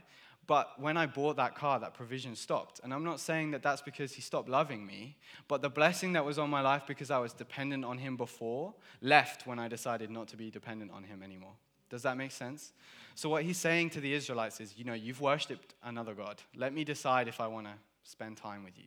But 0.50 0.80
when 0.80 0.96
I 0.96 1.06
bought 1.06 1.36
that 1.36 1.54
car, 1.54 1.78
that 1.78 1.94
provision 1.94 2.34
stopped. 2.34 2.80
And 2.82 2.92
I'm 2.92 3.04
not 3.04 3.20
saying 3.20 3.52
that 3.52 3.62
that's 3.62 3.82
because 3.82 4.14
he 4.14 4.20
stopped 4.20 4.48
loving 4.48 4.84
me, 4.84 5.16
but 5.46 5.62
the 5.62 5.70
blessing 5.70 6.14
that 6.14 6.24
was 6.24 6.40
on 6.40 6.50
my 6.50 6.60
life 6.60 6.82
because 6.88 7.08
I 7.08 7.18
was 7.18 7.32
dependent 7.32 7.84
on 7.84 7.98
him 7.98 8.16
before 8.16 8.74
left 9.00 9.46
when 9.46 9.60
I 9.60 9.68
decided 9.68 10.10
not 10.10 10.26
to 10.26 10.36
be 10.36 10.50
dependent 10.50 10.90
on 10.90 11.04
him 11.04 11.22
anymore. 11.22 11.52
Does 11.88 12.02
that 12.02 12.16
make 12.16 12.32
sense? 12.32 12.72
So, 13.14 13.28
what 13.28 13.44
he's 13.44 13.58
saying 13.58 13.90
to 13.90 14.00
the 14.00 14.12
Israelites 14.12 14.60
is, 14.60 14.76
you 14.76 14.82
know, 14.82 14.92
you've 14.92 15.20
worshipped 15.20 15.74
another 15.84 16.14
God. 16.14 16.42
Let 16.56 16.74
me 16.74 16.82
decide 16.82 17.28
if 17.28 17.40
I 17.40 17.46
want 17.46 17.66
to 17.66 17.74
spend 18.02 18.36
time 18.36 18.64
with 18.64 18.76
you. 18.76 18.86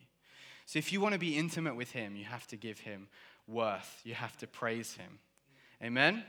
So 0.66 0.80
if 0.80 0.92
you 0.92 1.00
want 1.00 1.14
to 1.14 1.20
be 1.20 1.38
intimate 1.38 1.78
with 1.78 1.92
him, 1.92 2.18
you 2.18 2.26
have 2.26 2.46
to 2.48 2.58
give 2.58 2.80
him 2.80 3.08
worth. 3.48 4.02
You 4.04 4.16
have 4.16 4.36
to 4.40 4.48
praise 4.48 4.96
him. 4.96 5.18
Amen? 5.82 6.16
Amen? 6.16 6.24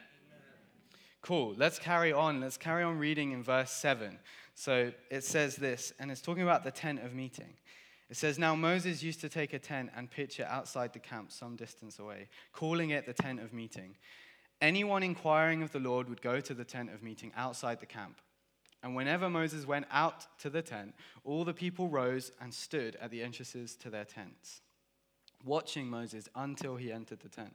Cool. 1.22 1.54
Let's 1.56 1.80
carry 1.80 2.12
on. 2.12 2.40
Let's 2.40 2.56
carry 2.56 2.84
on 2.84 2.98
reading 2.98 3.32
in 3.32 3.42
verse 3.42 3.72
7. 3.72 4.18
So 4.54 4.92
it 5.11 5.25
says 5.25 5.56
this, 5.56 5.92
and 5.99 6.11
it's 6.11 6.20
talking 6.20 6.42
about 6.42 6.64
the 6.64 6.70
tent 6.70 7.02
of 7.02 7.12
meeting. 7.14 7.54
It 8.08 8.16
says, 8.16 8.38
Now 8.38 8.54
Moses 8.54 9.02
used 9.02 9.20
to 9.23 9.28
take 9.28 9.52
a 9.52 9.58
tent 9.58 9.90
and 9.96 10.11
pitch 10.11 10.38
it 10.38 10.46
outside 10.46 10.92
the 10.92 10.99
camp 10.99 11.32
some 11.32 11.56
distance 11.56 11.99
away, 11.99 12.28
calling 12.52 12.90
it 12.90 13.06
the 13.06 13.12
tent 13.12 13.40
of 13.40 13.52
meeting. 13.52 13.96
Anyone 14.61 15.02
inquiring 15.02 15.62
of 15.62 15.73
the 15.73 15.80
Lord 15.80 16.08
would 16.08 16.23
go 16.23 16.40
to 16.40 16.54
the 16.54 16.64
tent 16.64 16.90
of 16.92 17.02
meeting 17.02 17.32
outside 17.37 17.80
the 17.80 17.87
camp. 17.87 18.20
And 18.82 18.94
whenever 18.94 19.30
Moses 19.30 19.66
went 19.66 19.87
out 19.90 20.26
to 20.40 20.50
the 20.50 20.62
tent, 20.62 20.94
all 21.25 21.44
the 21.44 21.54
people 21.54 21.88
rose 21.88 22.30
and 22.40 22.52
stood 22.52 22.96
at 23.00 23.11
the 23.11 23.23
entrances 23.23 23.75
to 23.76 23.90
their 23.90 24.04
tents, 24.04 24.61
watching 25.42 25.88
Moses 25.88 26.28
until 26.37 26.76
he 26.76 26.92
entered 26.92 27.20
the 27.20 27.28
tent. 27.28 27.54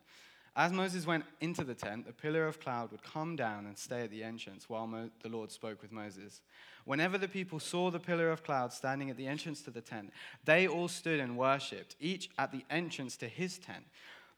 As 0.60 0.74
Moses 0.74 1.08
went 1.08 1.24
into 1.40 1.64
the 1.64 1.74
tent, 1.74 2.06
the 2.06 2.12
pillar 2.12 2.46
of 2.46 2.60
cloud 2.60 2.92
would 2.92 3.02
come 3.02 3.38
down 3.38 3.66
and 3.66 3.78
stay 3.78 4.02
at 4.02 4.12
the 4.12 4.26
entrance 4.26 4.68
while 4.68 4.88
Mo- 4.88 5.10
the 5.24 5.30
Lord 5.30 5.54
spoke 5.54 5.82
with 5.82 5.94
Moses. 5.94 6.42
Whenever 6.84 7.18
the 7.18 7.30
people 7.30 7.62
saw 7.62 7.90
the 7.90 7.98
pillar 7.98 8.30
of 8.30 8.44
cloud 8.44 8.74
standing 8.74 9.10
at 9.10 9.16
the 9.16 9.26
entrance 9.26 9.62
to 9.62 9.72
the 9.72 9.80
tent, 9.80 10.12
they 10.44 10.68
all 10.68 10.90
stood 10.90 11.22
and 11.22 11.38
worshipped, 11.38 11.96
each 12.02 12.30
at 12.38 12.52
the 12.52 12.66
entrance 12.70 13.16
to 13.16 13.30
his 13.30 13.58
tent. 13.58 13.86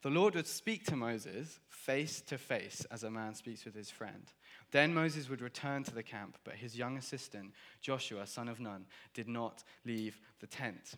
The 0.04 0.12
Lord 0.12 0.36
would 0.36 0.46
speak 0.46 0.86
to 0.86 0.96
Moses 0.96 1.60
face 1.70 2.22
to 2.28 2.38
face 2.38 2.86
as 2.92 3.02
a 3.02 3.10
man 3.10 3.34
speaks 3.34 3.66
with 3.66 3.74
his 3.74 3.90
friend. 3.90 4.32
Then 4.70 4.94
Moses 4.94 5.28
would 5.28 5.42
return 5.42 5.84
to 5.86 5.96
the 5.96 6.04
camp, 6.04 6.38
but 6.44 6.54
his 6.54 6.78
young 6.78 6.98
assistant, 6.98 7.52
Joshua, 7.82 8.28
son 8.28 8.48
of 8.48 8.60
Nun, 8.60 8.86
did 9.16 9.28
not 9.28 9.64
leave 9.86 10.20
the 10.40 10.46
tent. 10.46 10.94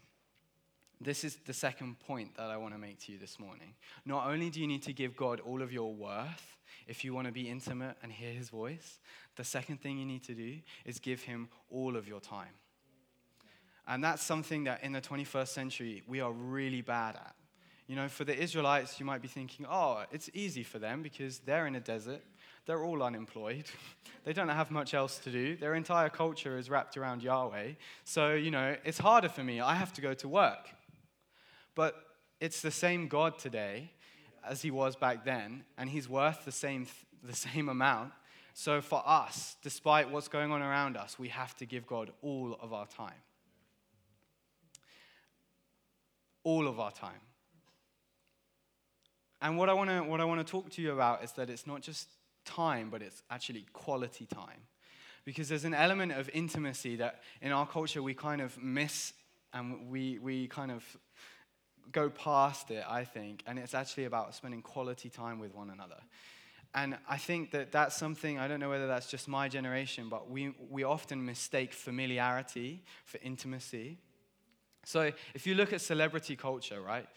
This 1.03 1.25
is 1.25 1.35
the 1.45 1.53
second 1.53 1.99
point 1.99 2.37
that 2.37 2.49
I 2.49 2.55
want 2.55 2.73
to 2.73 2.79
make 2.79 2.97
to 3.01 3.11
you 3.11 3.17
this 3.17 3.37
morning. 3.37 3.73
Not 4.05 4.27
only 4.27 4.49
do 4.49 4.61
you 4.61 4.67
need 4.67 4.83
to 4.83 4.93
give 4.93 5.17
God 5.17 5.41
all 5.41 5.61
of 5.61 5.73
your 5.73 5.93
worth 5.93 6.55
if 6.87 7.03
you 7.03 7.13
want 7.13 7.27
to 7.27 7.33
be 7.33 7.49
intimate 7.49 7.97
and 8.01 8.11
hear 8.11 8.31
his 8.31 8.49
voice, 8.49 8.99
the 9.35 9.43
second 9.43 9.81
thing 9.81 9.97
you 9.97 10.05
need 10.05 10.23
to 10.23 10.33
do 10.33 10.59
is 10.85 10.99
give 10.99 11.21
him 11.21 11.49
all 11.69 11.97
of 11.97 12.07
your 12.07 12.21
time. 12.21 12.53
And 13.85 14.01
that's 14.01 14.23
something 14.23 14.63
that 14.63 14.81
in 14.81 14.93
the 14.93 15.01
21st 15.01 15.49
century 15.49 16.03
we 16.07 16.21
are 16.21 16.31
really 16.31 16.81
bad 16.81 17.15
at. 17.15 17.35
You 17.87 17.97
know, 17.97 18.07
for 18.07 18.23
the 18.23 18.37
Israelites, 18.41 18.97
you 18.97 19.05
might 19.05 19.21
be 19.21 19.27
thinking, 19.27 19.65
oh, 19.69 20.03
it's 20.09 20.29
easy 20.33 20.63
for 20.63 20.79
them 20.79 21.03
because 21.03 21.39
they're 21.39 21.67
in 21.67 21.75
a 21.75 21.81
desert. 21.81 22.21
They're 22.65 22.81
all 22.81 23.03
unemployed. 23.03 23.65
they 24.23 24.31
don't 24.31 24.47
have 24.47 24.71
much 24.71 24.93
else 24.93 25.19
to 25.19 25.29
do. 25.29 25.57
Their 25.57 25.75
entire 25.75 26.07
culture 26.07 26.57
is 26.57 26.69
wrapped 26.69 26.95
around 26.95 27.23
Yahweh. 27.23 27.71
So, 28.05 28.35
you 28.35 28.51
know, 28.51 28.77
it's 28.85 28.99
harder 28.99 29.27
for 29.27 29.43
me. 29.43 29.59
I 29.59 29.75
have 29.75 29.91
to 29.93 30.01
go 30.01 30.13
to 30.13 30.29
work. 30.29 30.69
But 31.75 31.95
it's 32.39 32.61
the 32.61 32.71
same 32.71 33.07
God 33.07 33.39
today 33.39 33.91
as 34.47 34.61
he 34.61 34.71
was 34.71 34.95
back 34.95 35.23
then, 35.23 35.63
and 35.77 35.89
he's 35.89 36.09
worth 36.09 36.45
the 36.45 36.51
same, 36.51 36.87
the 37.23 37.35
same 37.35 37.69
amount. 37.69 38.11
So 38.53 38.81
for 38.81 39.01
us, 39.05 39.55
despite 39.63 40.11
what's 40.11 40.27
going 40.27 40.51
on 40.51 40.61
around 40.61 40.97
us, 40.97 41.17
we 41.17 41.29
have 41.29 41.55
to 41.57 41.65
give 41.65 41.87
God 41.87 42.11
all 42.21 42.57
of 42.61 42.73
our 42.73 42.85
time. 42.85 43.21
All 46.43 46.67
of 46.67 46.79
our 46.79 46.91
time. 46.91 47.21
And 49.41 49.57
what 49.57 49.69
I 49.69 49.73
want 49.73 49.89
to 49.89 50.01
what 50.01 50.21
I 50.21 50.25
want 50.25 50.45
to 50.45 50.49
talk 50.49 50.69
to 50.71 50.81
you 50.81 50.91
about 50.91 51.23
is 51.23 51.31
that 51.33 51.49
it's 51.49 51.67
not 51.67 51.81
just 51.81 52.07
time, 52.45 52.89
but 52.89 53.01
it's 53.01 53.23
actually 53.29 53.65
quality 53.73 54.25
time. 54.25 54.67
Because 55.25 55.49
there's 55.49 55.65
an 55.65 55.73
element 55.73 56.11
of 56.11 56.29
intimacy 56.33 56.97
that 56.97 57.21
in 57.41 57.51
our 57.51 57.65
culture 57.65 58.03
we 58.03 58.13
kind 58.13 58.41
of 58.41 58.61
miss 58.61 59.13
and 59.53 59.89
we, 59.89 60.19
we 60.19 60.47
kind 60.47 60.71
of 60.71 60.83
go 61.91 62.09
past 62.09 62.71
it, 62.71 62.83
I 62.87 63.03
think, 63.03 63.43
and 63.45 63.59
it's 63.59 63.73
actually 63.73 64.05
about 64.05 64.35
spending 64.35 64.61
quality 64.61 65.09
time 65.09 65.39
with 65.39 65.53
one 65.53 65.69
another. 65.69 65.99
And 66.75 66.97
I 67.07 67.17
think 67.17 67.51
that 67.51 67.71
that's 67.71 67.95
something, 67.95 68.39
I 68.39 68.47
don't 68.47 68.59
know 68.59 68.69
whether 68.69 68.87
that's 68.87 69.07
just 69.07 69.27
my 69.27 69.47
generation, 69.47 70.09
but 70.09 70.29
we, 70.29 70.55
we 70.69 70.83
often 70.83 71.23
mistake 71.23 71.71
familiarity 71.71 72.81
for 73.05 73.19
intimacy. 73.21 73.99
So 74.83 75.11
if 75.35 75.45
you 75.45 75.53
look 75.53 75.71
at 75.71 75.81
celebrity 75.81 76.35
culture, 76.35 76.81
right? 76.81 77.07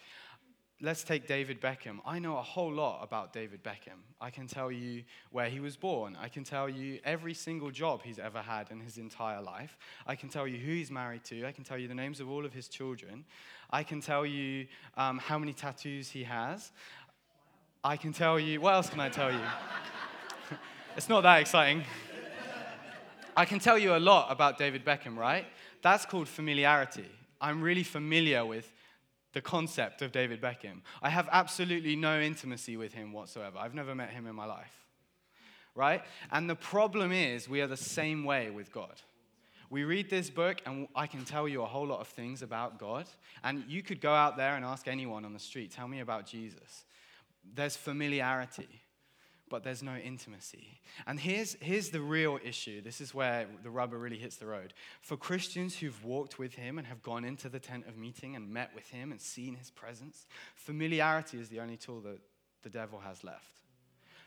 Let's 0.79 1.03
take 1.03 1.27
David 1.27 1.59
Beckham. 1.59 1.99
I 2.05 2.19
know 2.19 2.37
a 2.37 2.41
whole 2.41 2.71
lot 2.71 3.03
about 3.03 3.33
David 3.33 3.63
Beckham. 3.63 3.99
I 4.21 4.29
can 4.29 4.47
tell 4.47 4.71
you 4.71 5.03
where 5.31 5.49
he 5.49 5.59
was 5.59 5.75
born. 5.75 6.15
I 6.21 6.27
can 6.27 6.43
tell 6.43 6.69
you 6.69 6.99
every 7.03 7.33
single 7.33 7.71
job 7.71 8.01
he's 8.03 8.19
ever 8.19 8.41
had 8.41 8.69
in 8.69 8.79
his 8.79 8.97
entire 8.97 9.41
life. 9.41 9.77
I 10.05 10.15
can 10.15 10.29
tell 10.29 10.47
you 10.47 10.57
who 10.59 10.71
he's 10.71 10.91
married 10.91 11.23
to. 11.25 11.45
I 11.47 11.51
can 11.51 11.63
tell 11.63 11.77
you 11.77 11.87
the 11.87 11.95
names 11.95 12.19
of 12.19 12.29
all 12.29 12.45
of 12.45 12.53
his 12.53 12.67
children. 12.67 13.25
I 13.71 13.83
can 13.83 14.01
tell 14.01 14.25
you 14.25 14.67
um, 14.95 15.17
how 15.17 15.39
many 15.39 15.53
tattoos 15.53 16.09
he 16.09 16.23
has. 16.23 16.71
I 17.83 17.97
can 17.97 18.13
tell 18.13 18.39
you, 18.39 18.61
what 18.61 18.75
else 18.75 18.89
can 18.89 18.99
I 18.99 19.09
tell 19.09 19.31
you? 19.31 19.39
it's 20.95 21.09
not 21.09 21.21
that 21.21 21.41
exciting. 21.41 21.83
I 23.35 23.45
can 23.45 23.59
tell 23.59 23.77
you 23.77 23.95
a 23.95 23.99
lot 23.99 24.31
about 24.31 24.57
David 24.57 24.85
Beckham, 24.85 25.15
right? 25.15 25.45
That's 25.81 26.05
called 26.05 26.27
familiarity. 26.27 27.09
I'm 27.39 27.61
really 27.61 27.83
familiar 27.83 28.45
with 28.45 28.71
the 29.37 29.41
concept 29.41 30.01
of 30.01 30.11
David 30.11 30.41
Beckham. 30.41 30.81
I 30.99 31.11
have 31.11 31.29
absolutely 31.31 31.95
no 31.95 32.19
intimacy 32.19 32.75
with 32.75 32.91
him 32.91 33.13
whatsoever. 33.13 33.59
I've 33.59 33.75
never 33.75 33.93
met 33.93 34.09
him 34.09 34.25
in 34.25 34.33
my 34.33 34.45
life. 34.45 34.73
Right? 35.75 36.01
And 36.31 36.49
the 36.49 36.55
problem 36.55 37.11
is, 37.11 37.47
we 37.47 37.61
are 37.61 37.67
the 37.67 37.77
same 37.77 38.23
way 38.23 38.49
with 38.49 38.71
God. 38.71 38.99
We 39.69 39.83
read 39.83 40.09
this 40.09 40.31
book, 40.31 40.57
and 40.65 40.87
I 40.95 41.05
can 41.05 41.23
tell 41.23 41.47
you 41.47 41.61
a 41.61 41.67
whole 41.67 41.85
lot 41.85 41.99
of 41.99 42.07
things 42.07 42.41
about 42.41 42.79
God. 42.79 43.05
And 43.43 43.63
you 43.67 43.83
could 43.83 44.01
go 44.01 44.11
out 44.11 44.37
there 44.37 44.55
and 44.55 44.65
ask 44.65 44.87
anyone 44.87 45.23
on 45.23 45.33
the 45.33 45.39
street, 45.39 45.69
tell 45.69 45.87
me 45.87 45.99
about 45.99 46.25
Jesus. 46.25 46.85
There's 47.53 47.77
familiarity 47.77 48.81
but 49.49 49.63
there's 49.63 49.83
no 49.83 49.95
intimacy. 49.95 50.79
And 51.05 51.19
here's, 51.19 51.55
here's 51.61 51.89
the 51.89 52.01
real 52.01 52.39
issue. 52.43 52.81
This 52.81 53.01
is 53.01 53.13
where 53.13 53.47
the 53.63 53.69
rubber 53.69 53.97
really 53.97 54.17
hits 54.17 54.37
the 54.37 54.45
road. 54.45 54.73
For 55.01 55.17
Christians 55.17 55.77
who've 55.77 56.03
walked 56.03 56.39
with 56.39 56.55
him 56.55 56.77
and 56.77 56.87
have 56.87 57.01
gone 57.01 57.23
into 57.23 57.49
the 57.49 57.59
tent 57.59 57.87
of 57.87 57.97
meeting 57.97 58.35
and 58.35 58.51
met 58.51 58.71
with 58.75 58.89
him 58.89 59.11
and 59.11 59.21
seen 59.21 59.55
his 59.55 59.71
presence, 59.71 60.25
familiarity 60.55 61.39
is 61.39 61.49
the 61.49 61.59
only 61.59 61.77
tool 61.77 62.01
that 62.01 62.19
the 62.63 62.69
devil 62.69 62.99
has 62.99 63.23
left. 63.23 63.61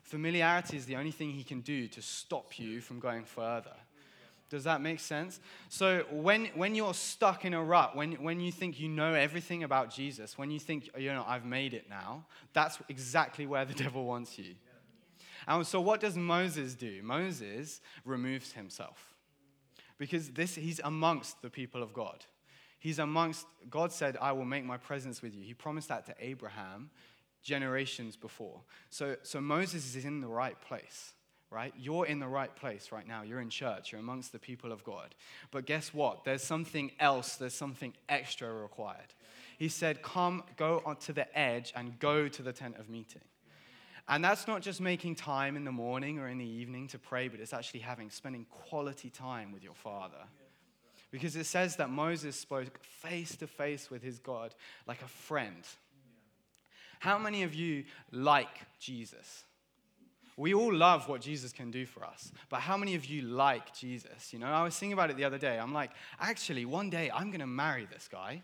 Familiarity 0.02 0.76
is 0.76 0.86
the 0.86 0.96
only 0.96 1.10
thing 1.10 1.30
he 1.30 1.44
can 1.44 1.60
do 1.60 1.86
to 1.88 2.02
stop 2.02 2.58
you 2.58 2.80
from 2.80 2.98
going 2.98 3.24
further. 3.24 3.76
Does 4.50 4.64
that 4.64 4.80
make 4.80 4.98
sense? 4.98 5.38
So 5.68 6.04
when, 6.10 6.46
when 6.56 6.74
you're 6.74 6.92
stuck 6.92 7.44
in 7.44 7.54
a 7.54 7.62
rut, 7.62 7.94
when, 7.94 8.12
when 8.14 8.40
you 8.40 8.50
think 8.50 8.80
you 8.80 8.88
know 8.88 9.14
everything 9.14 9.62
about 9.62 9.94
Jesus, 9.94 10.36
when 10.36 10.50
you 10.50 10.58
think, 10.58 10.90
you 10.98 11.12
know, 11.12 11.24
I've 11.26 11.44
made 11.44 11.72
it 11.72 11.88
now, 11.88 12.24
that's 12.52 12.78
exactly 12.88 13.46
where 13.46 13.64
the 13.64 13.74
devil 13.84 14.04
wants 14.04 14.36
you. 14.38 14.56
And 15.50 15.66
so, 15.66 15.80
what 15.80 16.00
does 16.00 16.16
Moses 16.16 16.74
do? 16.74 17.00
Moses 17.02 17.80
removes 18.04 18.52
himself 18.52 19.16
because 19.98 20.30
this, 20.30 20.54
he's 20.54 20.80
amongst 20.84 21.42
the 21.42 21.50
people 21.50 21.82
of 21.82 21.92
God. 21.92 22.24
He's 22.78 23.00
amongst, 23.00 23.46
God 23.68 23.90
said, 23.90 24.16
I 24.20 24.30
will 24.30 24.44
make 24.44 24.64
my 24.64 24.76
presence 24.76 25.22
with 25.22 25.34
you. 25.34 25.42
He 25.42 25.52
promised 25.52 25.88
that 25.88 26.06
to 26.06 26.14
Abraham 26.20 26.88
generations 27.42 28.14
before. 28.14 28.60
So, 28.90 29.16
so 29.24 29.40
Moses 29.40 29.96
is 29.96 30.04
in 30.04 30.20
the 30.20 30.28
right 30.28 30.58
place, 30.62 31.14
right? 31.50 31.74
You're 31.76 32.06
in 32.06 32.20
the 32.20 32.28
right 32.28 32.54
place 32.54 32.92
right 32.92 33.06
now. 33.06 33.22
You're 33.22 33.40
in 33.40 33.50
church, 33.50 33.90
you're 33.90 34.00
amongst 34.00 34.30
the 34.30 34.38
people 34.38 34.70
of 34.70 34.84
God. 34.84 35.16
But 35.50 35.66
guess 35.66 35.92
what? 35.92 36.22
There's 36.22 36.44
something 36.44 36.92
else, 37.00 37.34
there's 37.34 37.54
something 37.54 37.92
extra 38.08 38.52
required. 38.52 39.14
He 39.58 39.68
said, 39.68 40.00
Come, 40.00 40.44
go 40.56 40.96
to 41.00 41.12
the 41.12 41.36
edge 41.36 41.72
and 41.74 41.98
go 41.98 42.28
to 42.28 42.42
the 42.42 42.52
tent 42.52 42.76
of 42.78 42.88
meeting. 42.88 43.22
And 44.10 44.24
that's 44.24 44.48
not 44.48 44.60
just 44.60 44.80
making 44.80 45.14
time 45.14 45.56
in 45.56 45.64
the 45.64 45.70
morning 45.70 46.18
or 46.18 46.26
in 46.26 46.36
the 46.36 46.44
evening 46.44 46.88
to 46.88 46.98
pray, 46.98 47.28
but 47.28 47.38
it's 47.38 47.52
actually 47.52 47.80
having, 47.80 48.10
spending 48.10 48.44
quality 48.50 49.08
time 49.08 49.52
with 49.52 49.62
your 49.62 49.76
Father. 49.76 50.18
Because 51.12 51.36
it 51.36 51.46
says 51.46 51.76
that 51.76 51.90
Moses 51.90 52.34
spoke 52.34 52.82
face 52.82 53.36
to 53.36 53.46
face 53.46 53.88
with 53.88 54.02
his 54.02 54.18
God 54.18 54.52
like 54.88 55.00
a 55.02 55.08
friend. 55.08 55.62
How 56.98 57.18
many 57.18 57.44
of 57.44 57.54
you 57.54 57.84
like 58.10 58.60
Jesus? 58.80 59.44
We 60.36 60.54
all 60.54 60.74
love 60.74 61.08
what 61.08 61.20
Jesus 61.20 61.52
can 61.52 61.70
do 61.70 61.86
for 61.86 62.04
us, 62.04 62.32
but 62.48 62.60
how 62.60 62.76
many 62.76 62.96
of 62.96 63.04
you 63.04 63.22
like 63.22 63.74
Jesus? 63.74 64.32
You 64.32 64.40
know, 64.40 64.46
I 64.46 64.64
was 64.64 64.76
thinking 64.76 64.94
about 64.94 65.10
it 65.10 65.18
the 65.18 65.24
other 65.24 65.38
day. 65.38 65.56
I'm 65.56 65.72
like, 65.72 65.90
actually, 66.18 66.64
one 66.64 66.90
day 66.90 67.12
I'm 67.14 67.30
going 67.30 67.40
to 67.40 67.46
marry 67.46 67.86
this 67.86 68.08
guy. 68.10 68.42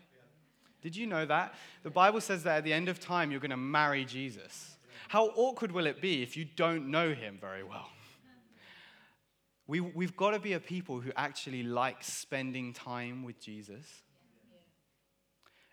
Did 0.81 0.95
you 0.95 1.07
know 1.07 1.25
that? 1.25 1.55
The 1.83 1.89
Bible 1.89 2.21
says 2.21 2.43
that 2.43 2.59
at 2.59 2.63
the 2.63 2.71
end 2.71 2.87
of 2.87 2.99
time, 2.99 3.31
you're 3.31 3.41
going 3.41 3.51
to 3.51 3.57
marry 3.57 4.05
Jesus. 4.05 4.76
How 5.07 5.27
awkward 5.35 5.71
will 5.71 5.85
it 5.85 6.01
be 6.01 6.23
if 6.23 6.37
you 6.37 6.45
don't 6.45 6.89
know 6.89 7.13
him 7.13 7.37
very 7.39 7.63
well? 7.63 7.89
We, 9.67 9.81
we've 9.81 10.15
got 10.15 10.31
to 10.31 10.39
be 10.39 10.53
a 10.53 10.59
people 10.59 11.01
who 11.01 11.11
actually 11.15 11.63
like 11.63 12.03
spending 12.03 12.73
time 12.73 13.23
with 13.23 13.39
Jesus. 13.41 13.85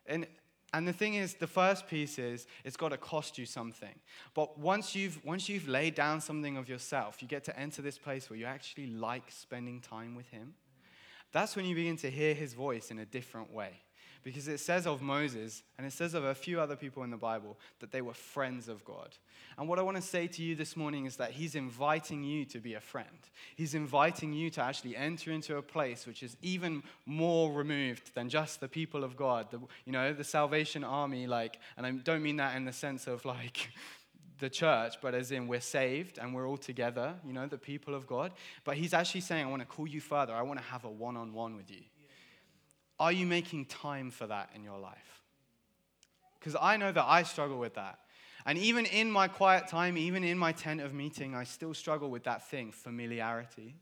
And, 0.06 0.26
and 0.72 0.86
the 0.86 0.92
thing 0.92 1.14
is, 1.14 1.34
the 1.34 1.46
first 1.46 1.86
piece 1.86 2.18
is 2.18 2.48
it's 2.64 2.76
got 2.76 2.88
to 2.88 2.96
cost 2.96 3.38
you 3.38 3.46
something. 3.46 3.94
But 4.34 4.58
once 4.58 4.96
you've, 4.96 5.24
once 5.24 5.48
you've 5.48 5.68
laid 5.68 5.94
down 5.94 6.20
something 6.20 6.56
of 6.56 6.68
yourself, 6.68 7.22
you 7.22 7.28
get 7.28 7.44
to 7.44 7.58
enter 7.58 7.82
this 7.82 7.96
place 7.96 8.28
where 8.28 8.38
you 8.38 8.46
actually 8.46 8.88
like 8.88 9.30
spending 9.30 9.80
time 9.80 10.16
with 10.16 10.28
Him. 10.30 10.54
That's 11.30 11.54
when 11.54 11.64
you 11.64 11.76
begin 11.76 11.96
to 11.98 12.10
hear 12.10 12.34
His 12.34 12.52
voice 12.52 12.90
in 12.90 12.98
a 12.98 13.06
different 13.06 13.52
way 13.52 13.80
because 14.24 14.48
it 14.48 14.58
says 14.58 14.86
of 14.86 15.02
Moses 15.02 15.62
and 15.76 15.86
it 15.86 15.92
says 15.92 16.14
of 16.14 16.24
a 16.24 16.34
few 16.34 16.58
other 16.58 16.76
people 16.76 17.02
in 17.02 17.10
the 17.10 17.16
Bible 17.16 17.58
that 17.80 17.92
they 17.92 18.00
were 18.00 18.14
friends 18.14 18.68
of 18.68 18.84
God. 18.84 19.10
And 19.58 19.68
what 19.68 19.78
I 19.78 19.82
want 19.82 19.98
to 19.98 20.02
say 20.02 20.26
to 20.26 20.42
you 20.42 20.56
this 20.56 20.76
morning 20.76 21.04
is 21.04 21.16
that 21.16 21.32
He's 21.32 21.54
inviting 21.54 22.24
you 22.24 22.46
to 22.46 22.58
be 22.58 22.74
a 22.74 22.80
friend. 22.80 23.06
He's 23.54 23.74
inviting 23.74 24.32
you 24.32 24.48
to 24.50 24.62
actually 24.62 24.96
enter 24.96 25.30
into 25.30 25.58
a 25.58 25.62
place 25.62 26.06
which 26.06 26.22
is 26.22 26.36
even 26.42 26.82
more 27.04 27.52
removed 27.52 28.14
than 28.14 28.30
just 28.30 28.60
the 28.60 28.68
people 28.68 29.04
of 29.04 29.16
God, 29.16 29.50
the, 29.50 29.60
you 29.84 29.92
know, 29.92 30.12
the 30.14 30.24
Salvation 30.24 30.82
Army, 30.82 31.26
like, 31.26 31.60
and 31.76 31.86
I 31.86 31.90
don't 31.90 32.22
mean 32.22 32.36
that 32.36 32.56
in 32.56 32.64
the 32.64 32.72
sense 32.72 33.06
of 33.06 33.24
like, 33.24 33.70
the 34.40 34.50
church, 34.50 34.94
but 35.00 35.14
as 35.14 35.30
in 35.30 35.46
we're 35.46 35.60
saved 35.60 36.18
and 36.18 36.34
we're 36.34 36.48
all 36.48 36.56
together, 36.56 37.14
you 37.24 37.32
know, 37.32 37.46
the 37.46 37.58
people 37.58 37.94
of 37.94 38.06
God. 38.06 38.32
But 38.64 38.76
he's 38.76 38.92
actually 38.92 39.20
saying, 39.20 39.46
I 39.46 39.48
want 39.48 39.62
to 39.62 39.66
call 39.66 39.86
you 39.86 40.00
further. 40.00 40.34
I 40.34 40.42
want 40.42 40.58
to 40.58 40.64
have 40.66 40.84
a 40.84 40.90
one 40.90 41.16
on 41.16 41.32
one 41.32 41.54
with 41.56 41.70
you. 41.70 41.82
Are 42.98 43.12
you 43.12 43.26
making 43.26 43.66
time 43.66 44.10
for 44.10 44.26
that 44.26 44.50
in 44.54 44.62
your 44.62 44.78
life? 44.78 45.22
Because 46.38 46.56
I 46.60 46.76
know 46.76 46.92
that 46.92 47.04
I 47.04 47.22
struggle 47.22 47.58
with 47.58 47.74
that. 47.74 47.98
And 48.46 48.58
even 48.58 48.84
in 48.86 49.10
my 49.10 49.28
quiet 49.28 49.68
time, 49.68 49.96
even 49.96 50.22
in 50.22 50.36
my 50.36 50.52
tent 50.52 50.80
of 50.80 50.92
meeting, 50.92 51.34
I 51.34 51.44
still 51.44 51.72
struggle 51.72 52.10
with 52.10 52.24
that 52.24 52.46
thing 52.48 52.72
familiarity. 52.72 53.76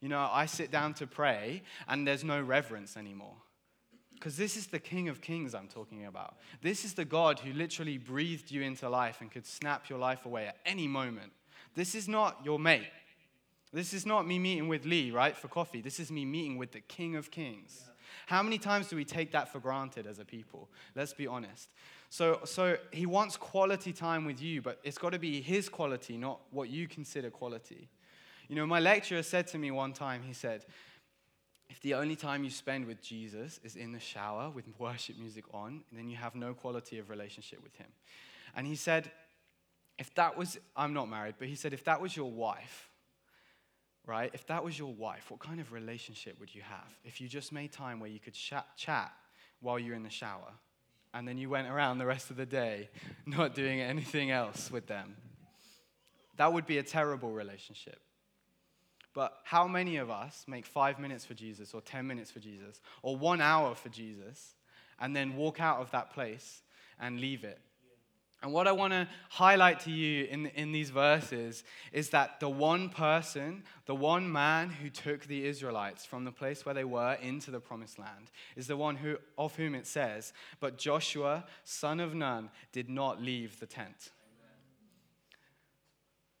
You 0.00 0.08
know, 0.08 0.28
I 0.30 0.46
sit 0.46 0.70
down 0.70 0.94
to 0.94 1.06
pray 1.06 1.62
and 1.88 2.06
there's 2.06 2.22
no 2.22 2.40
reverence 2.40 2.96
anymore. 2.96 3.36
Because 4.14 4.36
this 4.36 4.56
is 4.56 4.66
the 4.66 4.80
King 4.80 5.08
of 5.08 5.20
Kings 5.20 5.54
I'm 5.54 5.68
talking 5.68 6.06
about. 6.06 6.36
This 6.60 6.84
is 6.84 6.94
the 6.94 7.04
God 7.04 7.38
who 7.38 7.52
literally 7.52 7.98
breathed 7.98 8.50
you 8.50 8.62
into 8.62 8.88
life 8.88 9.20
and 9.20 9.30
could 9.30 9.46
snap 9.46 9.88
your 9.88 9.98
life 9.98 10.26
away 10.26 10.48
at 10.48 10.56
any 10.66 10.88
moment. 10.88 11.32
This 11.74 11.94
is 11.94 12.08
not 12.08 12.40
your 12.44 12.58
mate. 12.58 12.88
This 13.72 13.92
is 13.94 14.04
not 14.04 14.26
me 14.26 14.38
meeting 14.38 14.66
with 14.66 14.84
Lee, 14.84 15.10
right, 15.10 15.36
for 15.36 15.48
coffee. 15.48 15.80
This 15.80 16.00
is 16.00 16.10
me 16.10 16.24
meeting 16.24 16.56
with 16.56 16.72
the 16.72 16.80
King 16.80 17.16
of 17.16 17.30
Kings. 17.30 17.84
How 18.28 18.42
many 18.42 18.58
times 18.58 18.88
do 18.88 18.96
we 18.96 19.06
take 19.06 19.32
that 19.32 19.50
for 19.50 19.58
granted 19.58 20.06
as 20.06 20.18
a 20.18 20.24
people? 20.26 20.68
Let's 20.94 21.14
be 21.14 21.26
honest. 21.26 21.70
So, 22.10 22.40
so 22.44 22.76
he 22.90 23.06
wants 23.06 23.38
quality 23.38 23.90
time 23.90 24.26
with 24.26 24.42
you, 24.42 24.60
but 24.60 24.80
it's 24.84 24.98
got 24.98 25.12
to 25.12 25.18
be 25.18 25.40
his 25.40 25.70
quality, 25.70 26.18
not 26.18 26.40
what 26.50 26.68
you 26.68 26.86
consider 26.88 27.30
quality. 27.30 27.88
You 28.48 28.56
know, 28.56 28.66
my 28.66 28.80
lecturer 28.80 29.22
said 29.22 29.46
to 29.46 29.58
me 29.58 29.70
one 29.70 29.94
time, 29.94 30.20
he 30.26 30.34
said, 30.34 30.66
if 31.70 31.80
the 31.80 31.94
only 31.94 32.16
time 32.16 32.44
you 32.44 32.50
spend 32.50 32.84
with 32.84 33.00
Jesus 33.00 33.60
is 33.64 33.76
in 33.76 33.92
the 33.92 33.98
shower 33.98 34.50
with 34.50 34.66
worship 34.78 35.18
music 35.18 35.44
on, 35.54 35.80
then 35.90 36.10
you 36.10 36.16
have 36.16 36.34
no 36.34 36.52
quality 36.52 36.98
of 36.98 37.08
relationship 37.08 37.62
with 37.62 37.74
him. 37.76 37.88
And 38.54 38.66
he 38.66 38.76
said, 38.76 39.10
if 39.98 40.14
that 40.16 40.36
was, 40.36 40.58
I'm 40.76 40.92
not 40.92 41.08
married, 41.08 41.36
but 41.38 41.48
he 41.48 41.54
said, 41.54 41.72
if 41.72 41.82
that 41.84 42.02
was 42.02 42.14
your 42.14 42.30
wife, 42.30 42.87
right? 44.08 44.30
If 44.32 44.46
that 44.46 44.64
was 44.64 44.78
your 44.78 44.92
wife, 44.92 45.30
what 45.30 45.38
kind 45.38 45.60
of 45.60 45.70
relationship 45.70 46.40
would 46.40 46.52
you 46.54 46.62
have? 46.62 46.98
If 47.04 47.20
you 47.20 47.28
just 47.28 47.52
made 47.52 47.70
time 47.70 48.00
where 48.00 48.08
you 48.08 48.18
could 48.18 48.32
chat, 48.32 48.66
chat 48.76 49.12
while 49.60 49.78
you're 49.78 49.94
in 49.94 50.02
the 50.02 50.10
shower, 50.10 50.52
and 51.12 51.28
then 51.28 51.36
you 51.36 51.50
went 51.50 51.68
around 51.68 51.98
the 51.98 52.06
rest 52.06 52.30
of 52.30 52.36
the 52.36 52.46
day 52.46 52.88
not 53.26 53.54
doing 53.54 53.80
anything 53.80 54.30
else 54.30 54.70
with 54.70 54.86
them. 54.86 55.14
That 56.38 56.52
would 56.52 56.66
be 56.66 56.78
a 56.78 56.82
terrible 56.82 57.30
relationship. 57.30 58.00
But 59.14 59.36
how 59.44 59.68
many 59.68 59.96
of 59.96 60.10
us 60.10 60.44
make 60.46 60.64
five 60.64 60.98
minutes 60.98 61.24
for 61.24 61.34
Jesus, 61.34 61.74
or 61.74 61.82
10 61.82 62.06
minutes 62.06 62.30
for 62.30 62.40
Jesus, 62.40 62.80
or 63.02 63.16
one 63.16 63.40
hour 63.40 63.74
for 63.74 63.90
Jesus, 63.90 64.54
and 64.98 65.14
then 65.14 65.36
walk 65.36 65.60
out 65.60 65.80
of 65.80 65.90
that 65.90 66.14
place 66.14 66.62
and 66.98 67.20
leave 67.20 67.44
it? 67.44 67.60
And 68.40 68.52
what 68.52 68.68
I 68.68 68.72
want 68.72 68.92
to 68.92 69.08
highlight 69.30 69.80
to 69.80 69.90
you 69.90 70.26
in, 70.26 70.46
in 70.46 70.70
these 70.70 70.90
verses 70.90 71.64
is 71.92 72.10
that 72.10 72.38
the 72.38 72.48
one 72.48 72.88
person, 72.88 73.64
the 73.86 73.96
one 73.96 74.30
man 74.30 74.70
who 74.70 74.90
took 74.90 75.26
the 75.26 75.44
Israelites 75.44 76.06
from 76.06 76.24
the 76.24 76.30
place 76.30 76.64
where 76.64 76.74
they 76.74 76.84
were 76.84 77.14
into 77.14 77.50
the 77.50 77.58
promised 77.58 77.98
land, 77.98 78.30
is 78.54 78.68
the 78.68 78.76
one 78.76 78.94
who, 78.94 79.16
of 79.36 79.56
whom 79.56 79.74
it 79.74 79.88
says, 79.88 80.32
But 80.60 80.78
Joshua, 80.78 81.46
son 81.64 81.98
of 81.98 82.14
Nun, 82.14 82.50
did 82.70 82.88
not 82.88 83.20
leave 83.20 83.58
the 83.58 83.66
tent. 83.66 84.12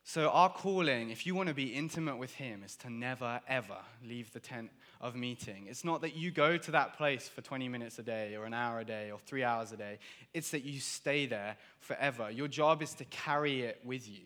So, 0.04 0.30
our 0.30 0.48
calling, 0.48 1.10
if 1.10 1.26
you 1.26 1.34
want 1.34 1.48
to 1.48 1.54
be 1.54 1.74
intimate 1.74 2.16
with 2.16 2.32
Him, 2.32 2.62
is 2.64 2.76
to 2.76 2.90
never, 2.90 3.42
ever 3.46 3.76
leave 4.02 4.32
the 4.32 4.40
tent 4.40 4.70
of 5.00 5.14
meeting. 5.14 5.66
It's 5.68 5.84
not 5.84 6.00
that 6.02 6.16
you 6.16 6.30
go 6.30 6.56
to 6.56 6.70
that 6.72 6.96
place 6.96 7.28
for 7.28 7.40
20 7.40 7.68
minutes 7.68 7.98
a 7.98 8.02
day, 8.02 8.34
or 8.34 8.44
an 8.44 8.54
hour 8.54 8.80
a 8.80 8.84
day, 8.84 9.10
or 9.10 9.18
three 9.18 9.44
hours 9.44 9.72
a 9.72 9.76
day. 9.76 9.98
It's 10.34 10.50
that 10.50 10.64
you 10.64 10.80
stay 10.80 11.26
there 11.26 11.56
forever. 11.80 12.30
Your 12.30 12.48
job 12.48 12.82
is 12.82 12.94
to 12.94 13.04
carry 13.06 13.62
it 13.62 13.80
with 13.84 14.08
you. 14.08 14.22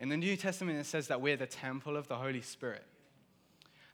In 0.00 0.08
the 0.08 0.16
New 0.16 0.36
Testament, 0.36 0.78
it 0.78 0.86
says 0.86 1.08
that 1.08 1.20
we're 1.20 1.36
the 1.36 1.46
temple 1.46 1.96
of 1.96 2.08
the 2.08 2.16
Holy 2.16 2.42
Spirit. 2.42 2.84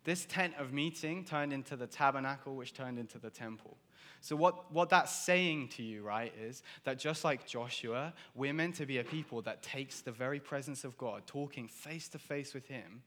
This 0.05 0.25
tent 0.25 0.55
of 0.59 0.73
meeting 0.73 1.25
turned 1.25 1.53
into 1.53 1.77
the 1.77 1.87
tabernacle, 1.87 2.57
which 2.57 2.75
turned 2.75 2.99
into 2.99 3.19
the 3.19 3.31
temple. 3.31 3.77
So, 4.21 4.37
what, 4.37 4.73
what 4.73 4.89
that's 4.89 5.15
saying 5.15 5.69
to 5.77 5.83
you, 5.83 6.03
right, 6.03 6.33
is 6.41 6.63
that 6.85 6.99
just 6.99 7.25
like 7.25 7.47
Joshua, 7.47 8.13
we're 8.35 8.53
meant 8.53 8.77
to 8.77 8.87
be 8.87 8.99
a 8.99 9.05
people 9.05 9.43
that 9.43 9.63
takes 9.63 10.01
the 10.01 10.13
very 10.13 10.41
presence 10.41 10.85
of 10.85 10.97
God, 10.97 11.23
talking 11.27 11.69
face 11.69 12.09
to 12.11 12.19
face 12.19 12.55
with 12.55 12.67
Him 12.67 13.03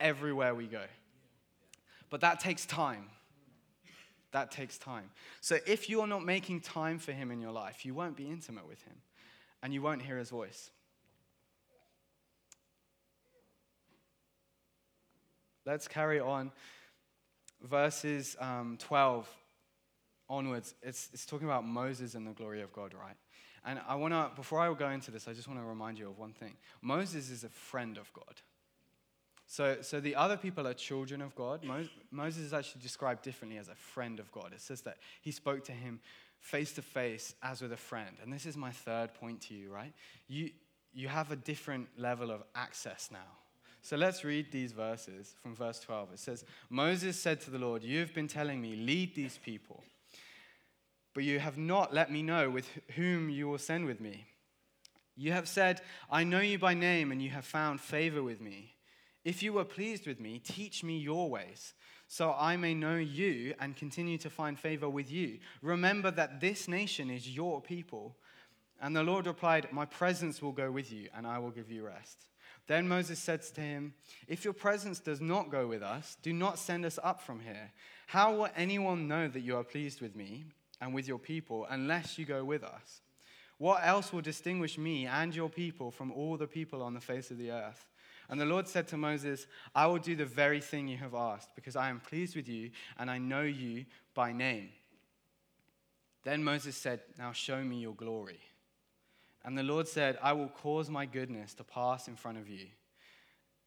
everywhere 0.00 0.54
we 0.54 0.66
go. 0.66 0.82
But 2.10 2.20
that 2.20 2.40
takes 2.40 2.66
time. 2.66 3.06
That 4.32 4.50
takes 4.50 4.78
time. 4.78 5.10
So, 5.40 5.58
if 5.66 5.88
you're 5.88 6.06
not 6.06 6.24
making 6.24 6.60
time 6.60 6.98
for 6.98 7.12
Him 7.12 7.30
in 7.30 7.40
your 7.40 7.52
life, 7.52 7.84
you 7.84 7.94
won't 7.94 8.16
be 8.16 8.28
intimate 8.28 8.68
with 8.68 8.82
Him 8.82 8.96
and 9.62 9.72
you 9.72 9.82
won't 9.82 10.02
hear 10.02 10.18
His 10.18 10.30
voice. 10.30 10.70
Let's 15.64 15.88
carry 15.88 16.20
on. 16.20 16.52
Verses 17.62 18.36
um, 18.38 18.76
12 18.78 19.28
onwards, 20.28 20.74
it's, 20.82 21.08
it's 21.12 21.26
talking 21.26 21.46
about 21.46 21.66
Moses 21.66 22.14
and 22.14 22.26
the 22.26 22.32
glory 22.32 22.60
of 22.60 22.72
God, 22.72 22.94
right? 22.94 23.16
And 23.64 23.80
I 23.88 23.96
want 23.96 24.14
to, 24.14 24.30
before 24.36 24.60
I 24.60 24.72
go 24.74 24.90
into 24.90 25.10
this, 25.10 25.26
I 25.26 25.32
just 25.32 25.48
want 25.48 25.58
to 25.60 25.66
remind 25.66 25.98
you 25.98 26.08
of 26.08 26.18
one 26.18 26.32
thing. 26.32 26.54
Moses 26.82 27.30
is 27.30 27.42
a 27.42 27.48
friend 27.48 27.98
of 27.98 28.12
God. 28.12 28.40
So, 29.46 29.78
so 29.80 30.00
the 30.00 30.16
other 30.16 30.36
people 30.36 30.66
are 30.66 30.74
children 30.74 31.22
of 31.22 31.34
God. 31.36 31.64
Mo- 31.64 31.88
Moses 32.10 32.42
is 32.42 32.52
actually 32.52 32.82
described 32.82 33.22
differently 33.22 33.58
as 33.58 33.68
a 33.68 33.74
friend 33.74 34.18
of 34.18 34.30
God. 34.32 34.52
It 34.52 34.60
says 34.60 34.80
that 34.82 34.98
he 35.22 35.30
spoke 35.30 35.64
to 35.64 35.72
him 35.72 36.00
face 36.40 36.72
to 36.72 36.82
face 36.82 37.34
as 37.42 37.62
with 37.62 37.72
a 37.72 37.76
friend. 37.76 38.16
And 38.22 38.32
this 38.32 38.46
is 38.46 38.56
my 38.56 38.70
third 38.70 39.14
point 39.14 39.40
to 39.42 39.54
you, 39.54 39.70
right? 39.70 39.92
You, 40.28 40.50
you 40.92 41.08
have 41.08 41.30
a 41.30 41.36
different 41.36 41.88
level 41.96 42.30
of 42.30 42.42
access 42.54 43.08
now. 43.12 43.38
So 43.82 43.96
let's 43.96 44.24
read 44.24 44.50
these 44.50 44.72
verses 44.72 45.36
from 45.40 45.54
verse 45.54 45.78
12. 45.80 46.14
It 46.14 46.18
says, 46.18 46.44
Moses 46.68 47.16
said 47.16 47.40
to 47.42 47.50
the 47.50 47.58
Lord, 47.58 47.84
You 47.84 48.00
have 48.00 48.12
been 48.12 48.26
telling 48.26 48.60
me, 48.60 48.74
lead 48.74 49.14
these 49.14 49.38
people 49.38 49.84
but 51.16 51.24
you 51.24 51.38
have 51.38 51.56
not 51.56 51.94
let 51.94 52.12
me 52.12 52.22
know 52.22 52.50
with 52.50 52.68
whom 52.94 53.30
you 53.30 53.48
will 53.48 53.56
send 53.56 53.86
with 53.86 54.02
me. 54.02 54.26
You 55.16 55.32
have 55.32 55.48
said, 55.48 55.80
I 56.10 56.24
know 56.24 56.40
you 56.40 56.58
by 56.58 56.74
name, 56.74 57.10
and 57.10 57.22
you 57.22 57.30
have 57.30 57.46
found 57.46 57.80
favor 57.80 58.22
with 58.22 58.38
me. 58.38 58.74
If 59.26 59.42
you 59.42 59.52
were 59.52 59.64
pleased 59.64 60.06
with 60.06 60.20
me, 60.20 60.38
teach 60.38 60.84
me 60.84 60.98
your 60.98 61.28
ways, 61.28 61.74
so 62.06 62.32
I 62.38 62.56
may 62.56 62.74
know 62.74 62.94
you 62.94 63.54
and 63.58 63.74
continue 63.74 64.18
to 64.18 64.30
find 64.30 64.56
favor 64.56 64.88
with 64.88 65.10
you. 65.10 65.40
Remember 65.62 66.12
that 66.12 66.40
this 66.40 66.68
nation 66.68 67.10
is 67.10 67.28
your 67.28 67.60
people. 67.60 68.14
And 68.80 68.94
the 68.94 69.02
Lord 69.02 69.26
replied, 69.26 69.66
My 69.72 69.84
presence 69.84 70.40
will 70.40 70.52
go 70.52 70.70
with 70.70 70.92
you, 70.92 71.08
and 71.12 71.26
I 71.26 71.40
will 71.40 71.50
give 71.50 71.72
you 71.72 71.84
rest. 71.84 72.26
Then 72.68 72.86
Moses 72.86 73.18
said 73.18 73.42
to 73.42 73.60
him, 73.60 73.94
If 74.28 74.44
your 74.44 74.54
presence 74.54 75.00
does 75.00 75.20
not 75.20 75.50
go 75.50 75.66
with 75.66 75.82
us, 75.82 76.16
do 76.22 76.32
not 76.32 76.56
send 76.56 76.84
us 76.84 77.00
up 77.02 77.20
from 77.20 77.40
here. 77.40 77.72
How 78.06 78.32
will 78.32 78.48
anyone 78.54 79.08
know 79.08 79.26
that 79.26 79.40
you 79.40 79.56
are 79.56 79.64
pleased 79.64 80.00
with 80.00 80.14
me 80.14 80.44
and 80.80 80.94
with 80.94 81.08
your 81.08 81.18
people 81.18 81.66
unless 81.68 82.16
you 82.16 82.26
go 82.26 82.44
with 82.44 82.62
us? 82.62 83.00
What 83.58 83.84
else 83.84 84.12
will 84.12 84.20
distinguish 84.20 84.78
me 84.78 85.06
and 85.06 85.34
your 85.34 85.48
people 85.48 85.90
from 85.90 86.12
all 86.12 86.36
the 86.36 86.46
people 86.46 86.80
on 86.80 86.94
the 86.94 87.00
face 87.00 87.32
of 87.32 87.38
the 87.38 87.50
earth? 87.50 87.88
And 88.28 88.40
the 88.40 88.44
Lord 88.44 88.66
said 88.66 88.88
to 88.88 88.96
Moses, 88.96 89.46
I 89.74 89.86
will 89.86 89.98
do 89.98 90.16
the 90.16 90.24
very 90.24 90.60
thing 90.60 90.88
you 90.88 90.96
have 90.96 91.14
asked, 91.14 91.54
because 91.54 91.76
I 91.76 91.90
am 91.90 92.00
pleased 92.00 92.34
with 92.34 92.48
you 92.48 92.70
and 92.98 93.10
I 93.10 93.18
know 93.18 93.42
you 93.42 93.86
by 94.14 94.32
name. 94.32 94.70
Then 96.24 96.42
Moses 96.42 96.76
said, 96.76 97.00
Now 97.18 97.32
show 97.32 97.62
me 97.62 97.76
your 97.76 97.94
glory. 97.94 98.40
And 99.44 99.56
the 99.56 99.62
Lord 99.62 99.86
said, 99.86 100.18
I 100.20 100.32
will 100.32 100.48
cause 100.48 100.90
my 100.90 101.06
goodness 101.06 101.54
to 101.54 101.64
pass 101.64 102.08
in 102.08 102.16
front 102.16 102.38
of 102.38 102.48
you, 102.48 102.66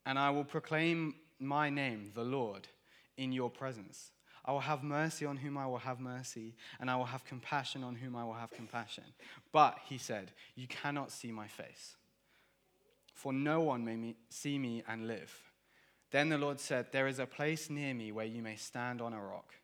and 0.06 0.20
I 0.20 0.30
will 0.32 0.44
proclaim 0.44 1.16
my 1.40 1.70
name, 1.70 2.12
the 2.14 2.24
Lord, 2.24 2.68
in 3.16 3.32
your 3.32 3.50
presence. 3.50 4.12
I 4.44 4.52
will 4.52 4.60
have 4.60 4.84
mercy 4.84 5.26
on 5.26 5.38
whom 5.38 5.58
I 5.58 5.68
will 5.68 5.78
have 5.78 6.02
mercy, 6.02 6.56
and 6.82 6.92
I 6.92 6.98
will 6.98 7.06
have 7.06 7.24
compassion 7.24 7.82
on 7.84 7.96
whom 7.96 8.16
I 8.16 8.26
will 8.26 8.34
have 8.34 8.52
compassion. 8.52 9.06
But, 9.54 9.78
he 9.86 9.98
said, 9.98 10.32
you 10.56 10.68
cannot 10.68 11.12
see 11.12 11.32
my 11.32 11.48
face, 11.48 11.96
for 13.20 13.34
no 13.34 13.60
one 13.60 13.84
may 13.84 14.16
see 14.30 14.58
me 14.58 14.82
and 14.88 15.06
live. 15.06 15.38
Then 16.10 16.30
the 16.30 16.38
Lord 16.38 16.58
said, 16.58 16.88
There 16.94 17.06
is 17.06 17.20
a 17.20 17.26
place 17.26 17.70
near 17.70 17.94
me 17.94 18.14
where 18.14 18.26
you 18.26 18.42
may 18.42 18.56
stand 18.56 19.02
on 19.02 19.12
a 19.12 19.22
rock. 19.22 19.56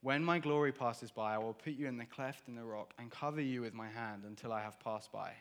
When 0.00 0.24
my 0.24 0.38
glory 0.38 0.72
passes 0.72 1.10
by, 1.10 1.34
I 1.34 1.38
will 1.38 1.52
put 1.52 1.74
you 1.74 1.88
in 1.88 1.98
the 1.98 2.06
cleft 2.06 2.48
in 2.48 2.54
the 2.54 2.64
rock 2.64 2.94
and 2.98 3.10
cover 3.10 3.42
you 3.42 3.60
with 3.60 3.74
my 3.74 3.88
hand 3.88 4.22
until 4.26 4.50
I 4.50 4.62
have 4.62 4.80
passed 4.80 5.12
by. 5.12 5.32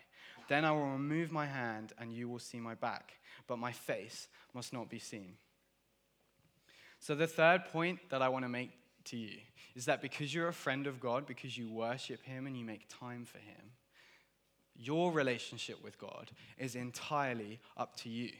Then 0.49 0.65
I 0.65 0.71
will 0.73 0.91
remove 0.91 1.31
my 1.31 1.45
hand, 1.45 1.93
and 1.97 2.13
you 2.13 2.27
will 2.27 2.39
see 2.39 2.59
my 2.59 2.75
back, 2.75 3.13
but 3.47 3.57
my 3.57 3.71
face 3.71 4.27
must 4.53 4.73
not 4.73 4.89
be 4.89 4.99
seen. 4.99 5.35
So, 6.99 7.15
the 7.15 7.25
third 7.25 7.65
point 7.71 7.99
that 8.09 8.21
I 8.21 8.27
want 8.27 8.43
to 8.43 8.49
make 8.49 8.71
to 9.05 9.17
you 9.17 9.37
is 9.75 9.85
that 9.85 10.01
because 10.01 10.33
you're 10.33 10.49
a 10.49 10.53
friend 10.53 10.87
of 10.87 10.99
God, 10.99 11.25
because 11.25 11.57
you 11.57 11.71
worship 11.71 12.21
Him 12.23 12.47
and 12.47 12.57
you 12.57 12.65
make 12.65 12.89
time 12.89 13.23
for 13.23 13.37
Him, 13.37 13.71
your 14.75 15.11
relationship 15.11 15.83
with 15.83 15.97
God 15.97 16.31
is 16.57 16.75
entirely 16.75 17.59
up 17.77 17.95
to 17.97 18.09
you. 18.09 18.31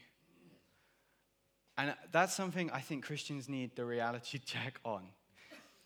And 1.78 1.94
that's 2.12 2.34
something 2.34 2.70
I 2.72 2.80
think 2.82 3.06
Christians 3.06 3.50
need 3.50 3.76
the 3.76 3.86
reality 3.86 4.38
check 4.46 4.80
on. 4.86 5.04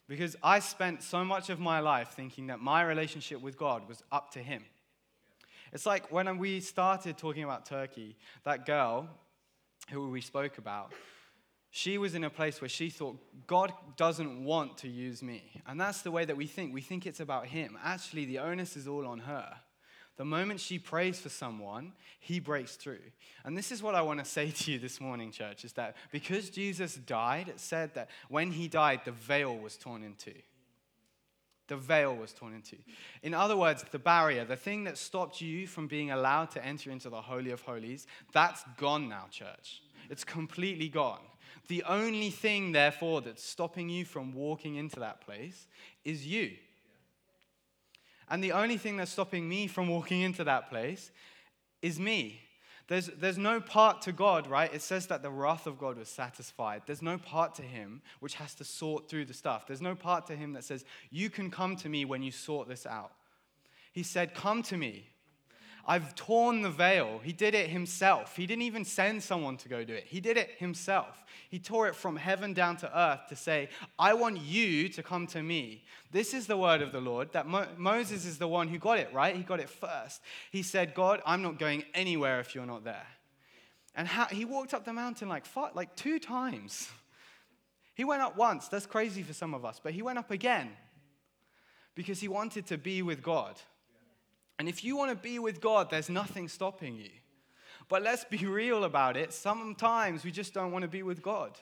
Because 0.07 0.35
I 0.43 0.59
spent 0.59 1.01
so 1.01 1.23
much 1.23 1.49
of 1.49 1.59
my 1.59 1.79
life 1.79 2.09
thinking 2.09 2.47
that 2.47 2.59
my 2.59 2.83
relationship 2.83 3.41
with 3.41 3.57
God 3.57 3.87
was 3.87 4.03
up 4.11 4.31
to 4.31 4.39
Him. 4.39 4.63
It's 5.73 5.85
like 5.85 6.11
when 6.11 6.37
we 6.37 6.59
started 6.59 7.17
talking 7.17 7.43
about 7.43 7.65
Turkey, 7.65 8.15
that 8.43 8.65
girl 8.65 9.09
who 9.89 10.09
we 10.09 10.21
spoke 10.21 10.57
about, 10.57 10.93
she 11.71 11.97
was 11.97 12.15
in 12.15 12.23
a 12.23 12.29
place 12.29 12.61
where 12.61 12.69
she 12.69 12.89
thought, 12.89 13.17
God 13.47 13.73
doesn't 13.97 14.43
want 14.43 14.77
to 14.79 14.87
use 14.87 15.21
me. 15.21 15.61
And 15.67 15.81
that's 15.81 16.03
the 16.03 16.11
way 16.11 16.23
that 16.23 16.37
we 16.37 16.45
think. 16.45 16.73
We 16.73 16.81
think 16.81 17.05
it's 17.05 17.19
about 17.19 17.47
Him. 17.47 17.77
Actually, 17.83 18.25
the 18.25 18.39
onus 18.39 18.77
is 18.77 18.87
all 18.87 19.05
on 19.05 19.19
her. 19.19 19.53
The 20.17 20.25
moment 20.25 20.59
she 20.61 20.79
prays 20.79 21.19
for 21.19 21.29
someone, 21.29 21.91
he 22.19 22.39
breaks 22.39 22.75
through. 22.75 22.99
And 23.43 23.57
this 23.57 23.71
is 23.71 23.83
what 23.83 23.95
I 23.95 24.01
want 24.01 24.19
to 24.19 24.25
say 24.25 24.49
to 24.49 24.71
you 24.71 24.79
this 24.79 25.01
morning, 25.01 25.31
church, 25.31 25.65
is 25.65 25.73
that 25.73 25.95
because 26.11 26.49
Jesus 26.49 26.95
died, 26.95 27.49
it 27.49 27.59
said 27.59 27.93
that 27.95 28.09
when 28.29 28.51
he 28.51 28.67
died, 28.67 29.01
the 29.03 29.11
veil 29.11 29.55
was 29.55 29.75
torn 29.75 30.03
in 30.03 30.15
two. 30.15 30.31
The 31.67 31.75
veil 31.75 32.15
was 32.15 32.31
torn 32.31 32.53
in 32.53 32.61
two. 32.61 32.77
In 33.23 33.33
other 33.33 33.57
words, 33.57 33.83
the 33.91 33.99
barrier, 33.99 34.45
the 34.45 34.55
thing 34.55 34.83
that 34.85 34.97
stopped 34.97 35.41
you 35.41 35.67
from 35.67 35.87
being 35.87 36.11
allowed 36.11 36.51
to 36.51 36.65
enter 36.65 36.91
into 36.91 37.09
the 37.09 37.21
Holy 37.21 37.51
of 37.51 37.61
Holies, 37.61 38.07
that's 38.31 38.63
gone 38.77 39.09
now, 39.09 39.25
church. 39.31 39.81
It's 40.09 40.23
completely 40.23 40.87
gone. 40.87 41.21
The 41.67 41.83
only 41.83 42.29
thing, 42.29 42.71
therefore, 42.71 43.21
that's 43.21 43.43
stopping 43.43 43.89
you 43.89 44.05
from 44.05 44.33
walking 44.33 44.75
into 44.75 44.99
that 44.99 45.21
place 45.21 45.67
is 46.03 46.27
you. 46.27 46.51
And 48.29 48.43
the 48.43 48.53
only 48.53 48.77
thing 48.77 48.97
that's 48.97 49.11
stopping 49.11 49.47
me 49.47 49.67
from 49.67 49.87
walking 49.87 50.21
into 50.21 50.43
that 50.43 50.69
place 50.69 51.11
is 51.81 51.99
me. 51.99 52.41
There's, 52.87 53.07
there's 53.07 53.37
no 53.37 53.59
part 53.59 54.03
to 54.03 54.11
God, 54.11 54.47
right? 54.47 54.71
It 54.71 54.81
says 54.81 55.07
that 55.07 55.23
the 55.23 55.31
wrath 55.31 55.65
of 55.65 55.79
God 55.79 55.97
was 55.97 56.07
satisfied. 56.07 56.83
There's 56.85 57.01
no 57.01 57.17
part 57.17 57.55
to 57.55 57.63
him 57.63 58.01
which 58.19 58.35
has 58.35 58.53
to 58.55 58.63
sort 58.63 59.09
through 59.09 59.25
the 59.25 59.33
stuff. 59.33 59.65
There's 59.65 59.81
no 59.81 59.95
part 59.95 60.27
to 60.27 60.35
him 60.35 60.53
that 60.53 60.63
says, 60.63 60.85
You 61.09 61.31
can 61.31 61.49
come 61.49 61.75
to 61.77 61.89
me 61.89 62.05
when 62.05 62.21
you 62.21 62.31
sort 62.31 62.67
this 62.67 62.85
out. 62.85 63.11
He 63.91 64.03
said, 64.03 64.35
Come 64.35 64.61
to 64.63 64.77
me. 64.77 65.07
I've 65.87 66.15
torn 66.15 66.61
the 66.63 66.69
veil. 66.69 67.19
He 67.23 67.31
did 67.31 67.53
it 67.53 67.69
himself. 67.69 68.35
He 68.35 68.47
didn't 68.47 68.63
even 68.63 68.83
send 68.85 69.21
someone 69.21 69.57
to 69.57 69.69
go 69.69 69.83
do 69.83 69.93
it. 69.93 70.05
He 70.07 70.19
did 70.19 70.35
it 70.35 70.51
himself. 70.57 71.23
He 71.49 71.59
tore 71.59 71.87
it 71.87 71.95
from 71.95 72.15
heaven 72.15 72.53
down 72.53 72.77
to 72.77 72.99
earth 72.99 73.27
to 73.29 73.35
say, 73.35 73.69
I 73.99 74.13
want 74.15 74.41
you 74.41 74.89
to 74.89 75.03
come 75.03 75.27
to 75.27 75.43
me. 75.43 75.83
This 76.11 76.33
is 76.33 76.47
the 76.47 76.57
word 76.57 76.81
of 76.81 76.91
the 76.91 77.01
Lord 77.01 77.31
that 77.33 77.45
Mo- 77.45 77.67
Moses 77.77 78.25
is 78.25 78.39
the 78.39 78.47
one 78.47 78.67
who 78.67 78.79
got 78.79 78.97
it, 78.97 79.13
right? 79.13 79.35
He 79.35 79.43
got 79.43 79.59
it 79.59 79.69
first. 79.69 80.21
He 80.51 80.63
said, 80.63 80.95
God, 80.95 81.21
I'm 81.25 81.43
not 81.43 81.59
going 81.59 81.83
anywhere 81.93 82.39
if 82.39 82.55
you're 82.55 82.65
not 82.65 82.83
there. 82.83 83.07
And 83.95 84.07
how, 84.07 84.25
he 84.25 84.43
walked 84.43 84.73
up 84.73 84.85
the 84.85 84.93
mountain 84.93 85.29
like, 85.29 85.45
like 85.75 85.95
two 85.95 86.19
times. 86.19 86.89
He 87.93 88.03
went 88.03 88.21
up 88.21 88.35
once. 88.35 88.67
That's 88.67 88.85
crazy 88.85 89.23
for 89.23 89.33
some 89.33 89.53
of 89.53 89.63
us. 89.63 89.79
But 89.81 89.93
he 89.93 90.01
went 90.01 90.17
up 90.17 90.31
again 90.31 90.71
because 91.93 92.19
he 92.19 92.27
wanted 92.27 92.65
to 92.67 92.77
be 92.77 93.01
with 93.01 93.21
God. 93.21 93.55
And 94.57 94.69
if 94.69 94.83
you 94.83 94.95
want 94.95 95.11
to 95.11 95.17
be 95.17 95.39
with 95.39 95.59
God, 95.59 95.89
there's 95.89 96.09
nothing 96.09 96.47
stopping 96.47 96.95
you. 96.95 97.09
But 97.87 98.01
let's 98.03 98.23
be 98.23 98.37
real 98.45 98.83
about 98.83 99.17
it. 99.17 99.33
Sometimes 99.33 100.23
we 100.23 100.31
just 100.31 100.53
don't 100.53 100.71
want 100.71 100.83
to 100.83 100.89
be 100.89 101.03
with 101.03 101.21
God. 101.21 101.57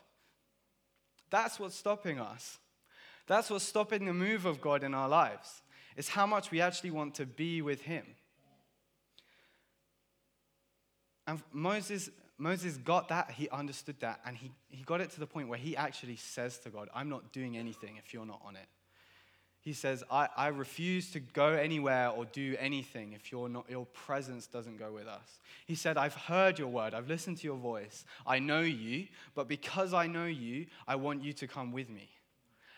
That's 1.30 1.60
what's 1.60 1.76
stopping 1.76 2.20
us. 2.20 2.60
That's 3.26 3.50
what's 3.50 3.66
stopping 3.66 4.06
the 4.06 4.14
move 4.14 4.46
of 4.46 4.62
God 4.62 4.84
in 4.84 4.94
our 4.94 5.10
lives. 5.10 5.62
Is 5.96 6.10
how 6.10 6.26
much 6.26 6.52
we 6.52 6.62
actually 6.62 6.92
want 6.92 7.16
to 7.16 7.26
be 7.26 7.62
with 7.62 7.82
Him. 7.82 8.04
And 11.28 11.42
Moses, 11.52 12.10
Moses 12.38 12.78
got 12.78 13.08
that, 13.10 13.32
he 13.32 13.48
understood 13.50 14.00
that, 14.02 14.20
and 14.26 14.36
he, 14.36 14.52
he 14.68 14.84
got 14.84 15.02
it 15.02 15.10
to 15.12 15.20
the 15.20 15.28
point 15.28 15.48
where 15.48 15.58
he 15.58 15.78
actually 15.78 16.18
says 16.18 16.58
to 16.60 16.70
God, 16.70 16.90
I'm 16.94 17.10
not 17.10 17.32
doing 17.32 17.58
anything 17.58 17.98
if 17.98 18.14
you're 18.14 18.26
not 18.26 18.42
on 18.44 18.56
it. 18.56 18.68
He 19.64 19.72
says, 19.72 20.04
I, 20.12 20.28
I 20.36 20.48
refuse 20.48 21.10
to 21.12 21.22
go 21.22 21.48
anywhere 21.54 22.10
or 22.10 22.26
do 22.26 22.56
anything 22.60 23.14
if 23.14 23.32
your, 23.32 23.48
not, 23.48 23.66
your 23.70 23.86
presence 23.86 24.46
doesn't 24.46 24.78
go 24.78 24.92
with 24.92 25.08
us. 25.08 25.40
He 25.66 25.76
said, 25.76 25.98
I've 25.98 26.16
heard 26.16 26.60
your 26.60 26.68
word, 26.68 26.94
I've 26.94 27.08
listened 27.08 27.38
to 27.38 27.46
your 27.46 27.56
voice, 27.56 28.04
I 28.28 28.40
know 28.40 28.60
you, 28.60 29.08
but 29.36 29.48
because 29.48 29.94
I 29.94 30.06
know 30.06 30.26
you, 30.26 30.66
I 30.86 30.98
want 30.98 31.24
you 31.24 31.32
to 31.32 31.48
come 31.48 31.72
with 31.72 31.90
me. 31.90 32.10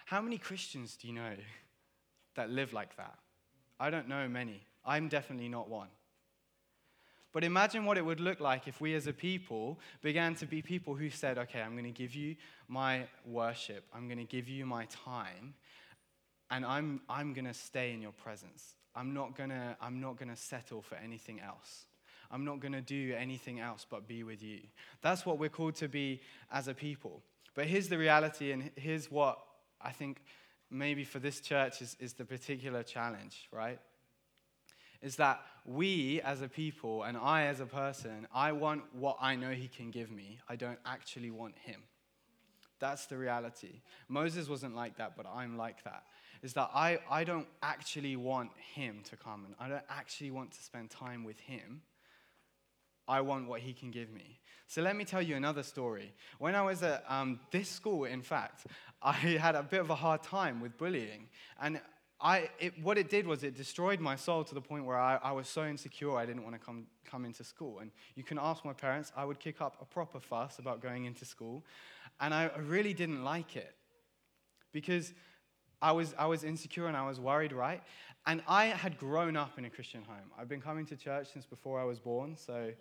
How 0.05 0.21
many 0.21 0.37
Christians 0.37 0.95
do 0.95 1.07
you 1.07 1.13
know 1.15 1.33
that 2.35 2.51
live 2.51 2.71
like 2.71 2.95
that? 2.97 3.17
I 3.79 3.89
don't 3.89 4.07
know 4.07 4.27
many. 4.27 4.61
I'm 4.85 5.07
definitely 5.07 5.49
not 5.49 5.67
one. 5.67 5.89
But 7.33 7.43
imagine 7.43 7.83
what 7.83 7.97
it 7.97 8.05
would 8.05 8.21
look 8.21 8.39
like 8.39 8.65
if 8.67 8.79
we 8.79 8.93
as 8.93 9.07
a 9.07 9.13
people 9.13 9.77
began 10.01 10.35
to 10.35 10.45
be 10.45 10.61
people 10.61 10.95
who 10.95 11.09
said, 11.09 11.37
okay, 11.37 11.61
I'm 11.61 11.73
going 11.73 11.83
to 11.83 11.91
give 11.91 12.15
you 12.15 12.35
my 12.69 13.07
worship, 13.25 13.83
I'm 13.93 14.07
going 14.07 14.19
to 14.19 14.23
give 14.23 14.47
you 14.47 14.65
my 14.65 14.85
time, 14.85 15.53
and 16.51 16.65
I'm, 16.65 17.01
I'm 17.09 17.33
going 17.33 17.45
to 17.45 17.53
stay 17.53 17.93
in 17.93 18.01
your 18.01 18.11
presence. 18.11 18.75
I'm 18.95 19.13
not 19.13 19.35
going 19.35 19.49
to 19.49 19.75
I'm 19.81 19.99
not 19.99 20.17
going 20.17 20.29
to 20.29 20.35
settle 20.37 20.81
for 20.81 20.95
anything 20.95 21.41
else. 21.41 21.85
I'm 22.31 22.45
not 22.45 22.59
going 22.59 22.71
to 22.71 22.81
do 22.81 23.13
anything 23.17 23.59
else 23.59 23.85
but 23.89 24.07
be 24.07 24.23
with 24.23 24.41
you. 24.41 24.61
That's 25.01 25.25
what 25.25 25.37
we're 25.37 25.49
called 25.49 25.75
to 25.75 25.87
be 25.87 26.21
as 26.51 26.67
a 26.67 26.73
people. 26.73 27.21
But 27.53 27.65
here's 27.65 27.87
the 27.87 27.97
reality, 27.97 28.51
and 28.51 28.71
here's 28.75 29.11
what 29.11 29.39
I 29.81 29.91
think 29.91 30.21
maybe 30.69 31.03
for 31.03 31.19
this 31.19 31.39
church 31.39 31.81
is, 31.81 31.95
is 31.99 32.13
the 32.13 32.25
particular 32.25 32.83
challenge, 32.83 33.47
right? 33.51 33.79
Is 35.01 35.17
that 35.17 35.41
we 35.65 36.21
as 36.21 36.41
a 36.41 36.47
people 36.47 37.03
and 37.03 37.17
I 37.17 37.45
as 37.45 37.59
a 37.59 37.65
person, 37.65 38.27
I 38.33 38.53
want 38.53 38.83
what 38.93 39.17
I 39.21 39.35
know 39.35 39.51
He 39.51 39.67
can 39.67 39.91
give 39.91 40.09
me. 40.09 40.39
I 40.49 40.55
don't 40.55 40.79
actually 40.85 41.31
want 41.31 41.57
Him. 41.59 41.81
That's 42.79 43.05
the 43.05 43.17
reality. 43.17 43.81
Moses 44.09 44.49
wasn't 44.49 44.75
like 44.75 44.97
that, 44.97 45.15
but 45.15 45.25
I'm 45.27 45.57
like 45.57 45.83
that 45.83 46.03
is 46.45 46.53
that 46.53 46.69
I, 46.75 46.99
I 47.09 47.23
don't 47.23 47.47
actually 47.63 48.15
want 48.15 48.51
him 48.75 49.01
to 49.09 49.17
come 49.17 49.45
and 49.45 49.55
I 49.59 49.67
don't 49.67 49.83
actually 49.89 50.29
want 50.29 50.51
to 50.51 50.61
spend 50.61 50.91
time 50.91 51.23
with 51.23 51.39
him. 51.39 51.81
I 53.07 53.21
want 53.21 53.47
what 53.47 53.61
he 53.61 53.73
can 53.73 53.89
give 53.89 54.11
me. 54.11 54.39
So 54.67 54.83
let 54.83 54.95
me 54.95 55.05
tell 55.05 55.23
you 55.23 55.35
another 55.35 55.63
story. 55.63 56.13
When 56.37 56.53
I 56.53 56.61
was 56.61 56.83
at 56.83 57.03
um, 57.09 57.39
this 57.51 57.67
school, 57.67 58.05
in 58.05 58.21
fact, 58.21 58.67
I 59.01 59.13
had 59.13 59.55
a 59.55 59.63
bit 59.63 59.81
of 59.81 59.89
a 59.89 59.95
hard 59.95 60.21
time 60.21 60.61
with 60.61 60.77
bullying. 60.77 61.29
And 61.59 61.81
I, 62.21 62.49
it, 62.59 62.73
what 62.81 62.99
it 62.99 63.09
did 63.09 63.25
was 63.25 63.43
it 63.43 63.55
destroyed 63.55 63.99
my 63.99 64.15
soul 64.15 64.43
to 64.43 64.53
the 64.53 64.61
point 64.61 64.85
where 64.85 64.99
I, 64.99 65.17
I 65.23 65.31
was 65.31 65.47
so 65.47 65.65
insecure 65.65 66.15
I 66.15 66.27
didn't 66.27 66.43
want 66.43 66.53
to 66.53 66.63
come, 66.63 66.85
come 67.05 67.25
into 67.25 67.43
school. 67.43 67.79
And 67.79 67.89
you 68.13 68.23
can 68.23 68.37
ask 68.39 68.63
my 68.63 68.73
parents, 68.73 69.11
I 69.17 69.25
would 69.25 69.39
kick 69.39 69.61
up 69.61 69.77
a 69.81 69.85
proper 69.85 70.19
fuss 70.19 70.59
about 70.59 70.79
going 70.79 71.05
into 71.05 71.25
school. 71.25 71.65
And 72.19 72.35
I 72.35 72.51
really 72.67 72.93
didn't 72.93 73.23
like 73.23 73.55
it. 73.55 73.73
Because 74.71 75.13
I 75.85 75.91
was, 75.91 76.15
I 76.17 76.25
was 76.25 76.43
insecure 76.43 76.87
and 76.87 76.97
I 76.97 77.05
was 77.07 77.19
worried, 77.19 77.53
right? 77.53 77.79
And 78.25 78.41
I 78.47 78.65
had 78.65 78.97
grown 78.97 79.37
up 79.37 79.59
in 79.59 79.65
a 79.65 79.69
Christian 79.69 80.01
home. 80.01 80.31
I've 80.35 80.49
been 80.49 80.59
coming 80.59 80.83
to 80.87 80.95
church 80.95 81.27
since 81.31 81.45
before 81.45 81.79
I 81.79 81.83
was 81.83 81.99
born, 81.99 82.35
so, 82.35 82.71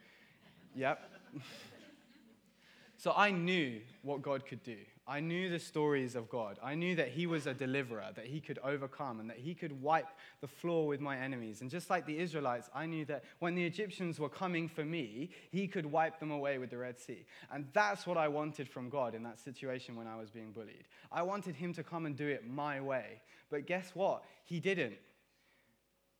yep. 0.75 1.11
so 2.97 3.12
I 3.14 3.31
knew 3.31 3.83
what 4.01 4.23
God 4.23 4.47
could 4.47 4.62
do. 4.62 4.79
I 5.07 5.21
knew 5.21 5.51
the 5.51 5.59
stories 5.59 6.17
of 6.17 6.31
God. 6.31 6.59
I 6.62 6.75
knew 6.75 6.97
that 6.97 7.09
He 7.09 7.27
was 7.27 7.47
a 7.47 7.53
deliverer, 7.53 8.07
that 8.14 8.25
He 8.25 8.40
could 8.40 8.59
overcome, 8.64 9.21
and 9.21 9.29
that 9.29 9.37
He 9.37 9.55
could 9.55 9.83
wipe 9.83 10.09
the 10.40 10.49
floor 10.49 10.87
with 10.87 11.01
my 11.01 11.19
enemies. 11.19 11.61
And 11.61 11.71
just 11.71 11.90
like 11.90 12.07
the 12.07 12.19
Israelites, 12.19 12.71
I 12.75 12.87
knew 12.87 13.05
that 13.07 13.25
when 13.38 13.55
the 13.55 13.64
Egyptians 13.64 14.19
were 14.19 14.31
coming 14.31 14.67
for 14.67 14.83
me, 14.83 15.29
He 15.51 15.69
could 15.69 15.85
wipe 15.85 16.21
them 16.21 16.31
away 16.31 16.57
with 16.57 16.71
the 16.71 16.79
Red 16.79 16.99
Sea. 16.99 17.27
And 17.53 17.67
that's 17.75 18.07
what 18.07 18.17
I 18.17 18.29
wanted 18.29 18.67
from 18.67 18.88
God 18.88 19.14
in 19.14 19.23
that 19.25 19.38
situation 19.38 19.95
when 19.95 20.07
I 20.07 20.17
was 20.17 20.31
being 20.31 20.53
bullied. 20.53 20.87
I 21.12 21.23
wanted 21.23 21.55
Him 21.55 21.75
to 21.75 21.83
come 21.83 22.07
and 22.07 22.17
do 22.17 22.27
it 22.27 22.49
my 22.49 22.81
way. 22.81 23.21
But 23.51 23.67
guess 23.67 23.90
what? 23.93 24.25
He 24.45 24.59
didn't. 24.59 24.97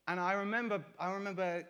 And 0.07 0.19
I 0.19 0.33
remember, 0.33 0.83
I 0.99 1.11
remember 1.13 1.65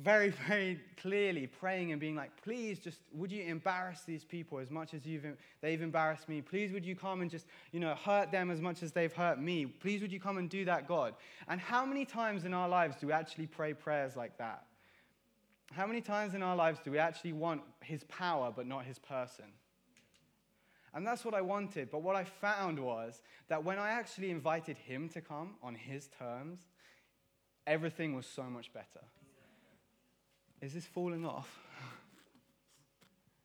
very, 0.00 0.30
very 0.48 0.80
clearly 1.00 1.46
praying 1.46 1.92
and 1.92 2.00
being 2.00 2.16
like, 2.16 2.30
please 2.42 2.78
just, 2.78 3.00
would 3.12 3.30
you 3.30 3.42
embarrass 3.44 4.02
these 4.02 4.24
people 4.24 4.58
as 4.58 4.70
much 4.70 4.94
as 4.94 5.04
you've, 5.04 5.24
they've 5.60 5.82
embarrassed 5.82 6.28
me? 6.28 6.40
Please, 6.40 6.72
would 6.72 6.84
you 6.84 6.96
come 6.96 7.20
and 7.20 7.30
just, 7.30 7.46
you 7.72 7.80
know, 7.80 7.94
hurt 7.94 8.30
them 8.30 8.50
as 8.50 8.60
much 8.60 8.82
as 8.82 8.92
they've 8.92 9.12
hurt 9.12 9.40
me? 9.40 9.66
Please, 9.66 10.00
would 10.00 10.12
you 10.12 10.20
come 10.20 10.38
and 10.38 10.48
do 10.48 10.64
that, 10.64 10.88
God? 10.88 11.14
And 11.48 11.60
how 11.60 11.84
many 11.84 12.04
times 12.04 12.44
in 12.44 12.54
our 12.54 12.68
lives 12.68 12.96
do 13.00 13.06
we 13.06 13.12
actually 13.12 13.46
pray 13.46 13.74
prayers 13.74 14.16
like 14.16 14.38
that? 14.38 14.64
How 15.72 15.86
many 15.86 16.02
times 16.02 16.34
in 16.34 16.42
our 16.42 16.54
lives 16.54 16.80
do 16.84 16.90
we 16.90 16.98
actually 16.98 17.32
want 17.32 17.62
his 17.80 18.04
power 18.04 18.52
but 18.54 18.66
not 18.66 18.84
his 18.84 18.98
person? 18.98 19.46
And 20.94 21.06
that's 21.06 21.24
what 21.24 21.32
I 21.32 21.40
wanted. 21.40 21.90
But 21.90 22.02
what 22.02 22.16
I 22.16 22.24
found 22.24 22.78
was 22.78 23.22
that 23.48 23.64
when 23.64 23.78
I 23.78 23.90
actually 23.90 24.30
invited 24.30 24.76
him 24.76 25.08
to 25.10 25.22
come 25.22 25.54
on 25.62 25.74
his 25.74 26.08
terms, 26.18 26.60
everything 27.66 28.14
was 28.14 28.26
so 28.26 28.42
much 28.42 28.72
better. 28.74 29.00
Is 30.62 30.72
this 30.74 30.86
falling 30.86 31.26
off? 31.26 31.58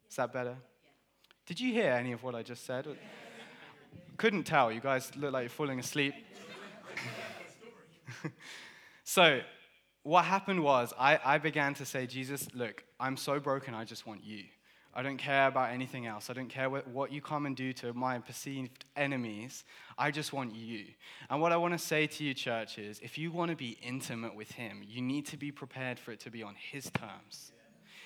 Is 0.08 0.16
that 0.18 0.32
better? 0.32 0.56
Did 1.48 1.60
you 1.60 1.74
hear 1.74 1.92
any 1.92 2.12
of 2.12 2.22
what 2.22 2.36
I 2.36 2.44
just 2.44 2.64
said? 2.64 2.88
couldn't 4.18 4.44
tell. 4.44 4.72
You 4.72 4.80
guys 4.80 5.12
look 5.16 5.34
like 5.34 5.44
you're 5.44 5.50
falling 5.50 5.80
asleep. 5.80 6.14
so, 9.04 9.42
what 10.04 10.26
happened 10.26 10.64
was 10.64 10.94
I, 10.98 11.20
I 11.24 11.38
began 11.40 11.74
to 11.76 11.86
say, 11.86 12.06
Jesus, 12.06 12.48
look, 12.54 12.84
I'm 13.00 13.18
so 13.18 13.40
broken, 13.40 13.74
I 13.74 13.84
just 13.84 14.06
want 14.06 14.24
you. 14.24 14.44
I 14.98 15.04
don't 15.04 15.18
care 15.18 15.46
about 15.46 15.70
anything 15.70 16.08
else. 16.08 16.32
I 16.32 16.34
don't 16.34 16.50
care 16.50 16.72
what, 16.72 16.88
what 16.88 17.12
you 17.12 17.22
come 17.22 17.46
and 17.46 17.56
do 17.56 17.72
to 17.74 17.94
my 17.94 18.18
perceived 18.18 18.84
enemies. 18.96 19.64
I 19.96 20.10
just 20.10 20.34
want 20.34 20.56
you. 20.56 20.86
And 21.30 21.40
what 21.40 21.52
I 21.52 21.58
want 21.58 21.76
to 21.76 21.78
say 21.78 22.08
to 22.08 22.24
you, 22.24 22.34
church, 22.34 22.80
is 22.80 23.00
if 23.04 23.16
you 23.16 23.32
want 23.32 23.52
to 23.52 23.56
be 23.56 23.78
intimate 23.84 24.36
with 24.36 24.54
Him, 24.54 24.82
you 24.84 25.04
need 25.04 25.28
to 25.28 25.38
be 25.38 25.52
prepared 25.52 26.00
for 26.00 26.12
it 26.12 26.20
to 26.22 26.32
be 26.32 26.42
on 26.42 26.56
His 26.56 26.90
terms. 26.90 27.52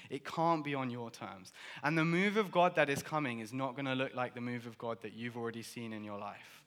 It 0.09 0.25
can't 0.25 0.65
be 0.65 0.75
on 0.75 0.89
your 0.89 1.09
terms. 1.09 1.53
And 1.81 1.97
the 1.97 2.03
move 2.03 2.35
of 2.35 2.51
God 2.51 2.75
that 2.75 2.89
is 2.89 3.01
coming 3.01 3.39
is 3.39 3.53
not 3.53 3.75
going 3.75 3.85
to 3.85 3.95
look 3.95 4.13
like 4.13 4.35
the 4.35 4.41
move 4.41 4.67
of 4.67 4.77
God 4.77 4.97
that 5.03 5.13
you've 5.13 5.37
already 5.37 5.63
seen 5.63 5.93
in 5.93 6.03
your 6.03 6.19
life. 6.19 6.61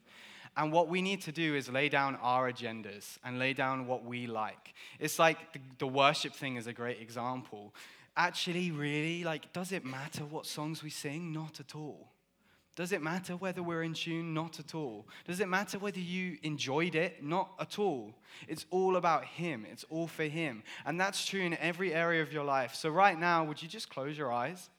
And 0.57 0.71
what 0.71 0.87
we 0.87 1.03
need 1.03 1.21
to 1.23 1.31
do 1.31 1.53
is 1.53 1.69
lay 1.69 1.87
down 1.87 2.15
our 2.15 2.51
agendas 2.51 3.19
and 3.23 3.37
lay 3.37 3.53
down 3.53 3.85
what 3.85 4.03
we 4.03 4.25
like. 4.25 4.73
It's 4.99 5.19
like 5.19 5.53
the, 5.53 5.59
the 5.77 5.87
worship 5.87 6.33
thing 6.33 6.55
is 6.55 6.65
a 6.65 6.73
great 6.73 6.99
example 6.99 7.75
actually, 8.17 8.71
really, 8.71 9.23
like, 9.23 9.51
does 9.53 9.71
it 9.71 9.85
matter 9.85 10.23
what 10.23 10.45
songs 10.45 10.83
we 10.83 10.89
sing? 10.89 11.31
Not 11.31 11.59
at 11.59 11.75
all. 11.75 12.11
Does 12.75 12.91
it 12.91 13.01
matter 13.01 13.37
whether 13.37 13.63
we're 13.63 13.83
in 13.83 13.93
tune? 13.93 14.33
Not 14.33 14.59
at 14.59 14.75
all. 14.75 15.07
Does 15.25 15.39
it 15.39 15.47
matter 15.47 15.79
whether 15.79 15.99
you 15.99 16.37
enjoyed 16.43 16.95
it? 16.95 17.23
Not 17.23 17.51
at 17.57 17.79
all. 17.79 18.13
It's 18.49 18.65
all 18.69 18.97
about 18.97 19.23
Him, 19.23 19.65
it's 19.69 19.85
all 19.89 20.07
for 20.07 20.25
Him. 20.25 20.61
And 20.85 20.99
that's 20.99 21.25
true 21.25 21.41
in 21.41 21.57
every 21.57 21.93
area 21.93 22.21
of 22.21 22.33
your 22.33 22.43
life. 22.43 22.75
So, 22.75 22.89
right 22.89 23.17
now, 23.17 23.45
would 23.45 23.61
you 23.61 23.69
just 23.69 23.89
close 23.89 24.17
your 24.17 24.31
eyes? 24.31 24.69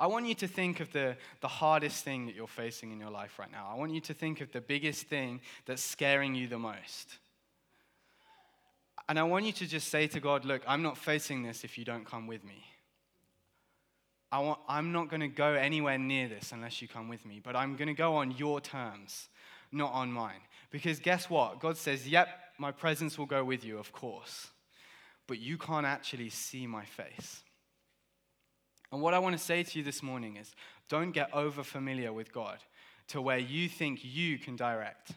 I 0.00 0.06
want 0.06 0.26
you 0.26 0.34
to 0.36 0.48
think 0.48 0.80
of 0.80 0.90
the, 0.92 1.16
the 1.42 1.48
hardest 1.48 2.04
thing 2.04 2.24
that 2.26 2.34
you're 2.34 2.48
facing 2.48 2.90
in 2.90 2.98
your 2.98 3.10
life 3.10 3.38
right 3.38 3.52
now. 3.52 3.68
I 3.70 3.76
want 3.76 3.92
you 3.92 4.00
to 4.00 4.14
think 4.14 4.40
of 4.40 4.50
the 4.50 4.62
biggest 4.62 5.06
thing 5.06 5.42
that's 5.66 5.82
scaring 5.82 6.34
you 6.34 6.48
the 6.48 6.58
most. 6.58 7.18
And 9.10 9.18
I 9.18 9.24
want 9.24 9.44
you 9.44 9.50
to 9.50 9.66
just 9.66 9.88
say 9.88 10.06
to 10.06 10.20
God, 10.20 10.44
Look, 10.44 10.62
I'm 10.68 10.84
not 10.84 10.96
facing 10.96 11.42
this 11.42 11.64
if 11.64 11.76
you 11.76 11.84
don't 11.84 12.06
come 12.06 12.28
with 12.28 12.44
me. 12.44 12.64
I 14.30 14.38
want, 14.38 14.60
I'm 14.68 14.92
not 14.92 15.08
going 15.10 15.18
to 15.18 15.26
go 15.26 15.54
anywhere 15.54 15.98
near 15.98 16.28
this 16.28 16.52
unless 16.52 16.80
you 16.80 16.86
come 16.86 17.08
with 17.08 17.26
me, 17.26 17.40
but 17.42 17.56
I'm 17.56 17.74
going 17.74 17.88
to 17.88 17.94
go 17.94 18.14
on 18.14 18.30
your 18.30 18.60
terms, 18.60 19.28
not 19.72 19.92
on 19.92 20.12
mine. 20.12 20.38
Because 20.70 21.00
guess 21.00 21.28
what? 21.28 21.58
God 21.58 21.76
says, 21.76 22.06
Yep, 22.06 22.28
my 22.56 22.70
presence 22.70 23.18
will 23.18 23.26
go 23.26 23.42
with 23.42 23.64
you, 23.64 23.78
of 23.78 23.90
course, 23.90 24.46
but 25.26 25.40
you 25.40 25.58
can't 25.58 25.86
actually 25.86 26.30
see 26.30 26.68
my 26.68 26.84
face. 26.84 27.42
And 28.92 29.02
what 29.02 29.12
I 29.12 29.18
want 29.18 29.36
to 29.36 29.42
say 29.42 29.64
to 29.64 29.78
you 29.78 29.84
this 29.84 30.04
morning 30.04 30.36
is 30.36 30.54
don't 30.88 31.10
get 31.10 31.34
over 31.34 31.64
familiar 31.64 32.12
with 32.12 32.32
God 32.32 32.58
to 33.08 33.20
where 33.20 33.38
you 33.38 33.68
think 33.68 34.04
you 34.04 34.38
can 34.38 34.54
direct. 34.54 35.10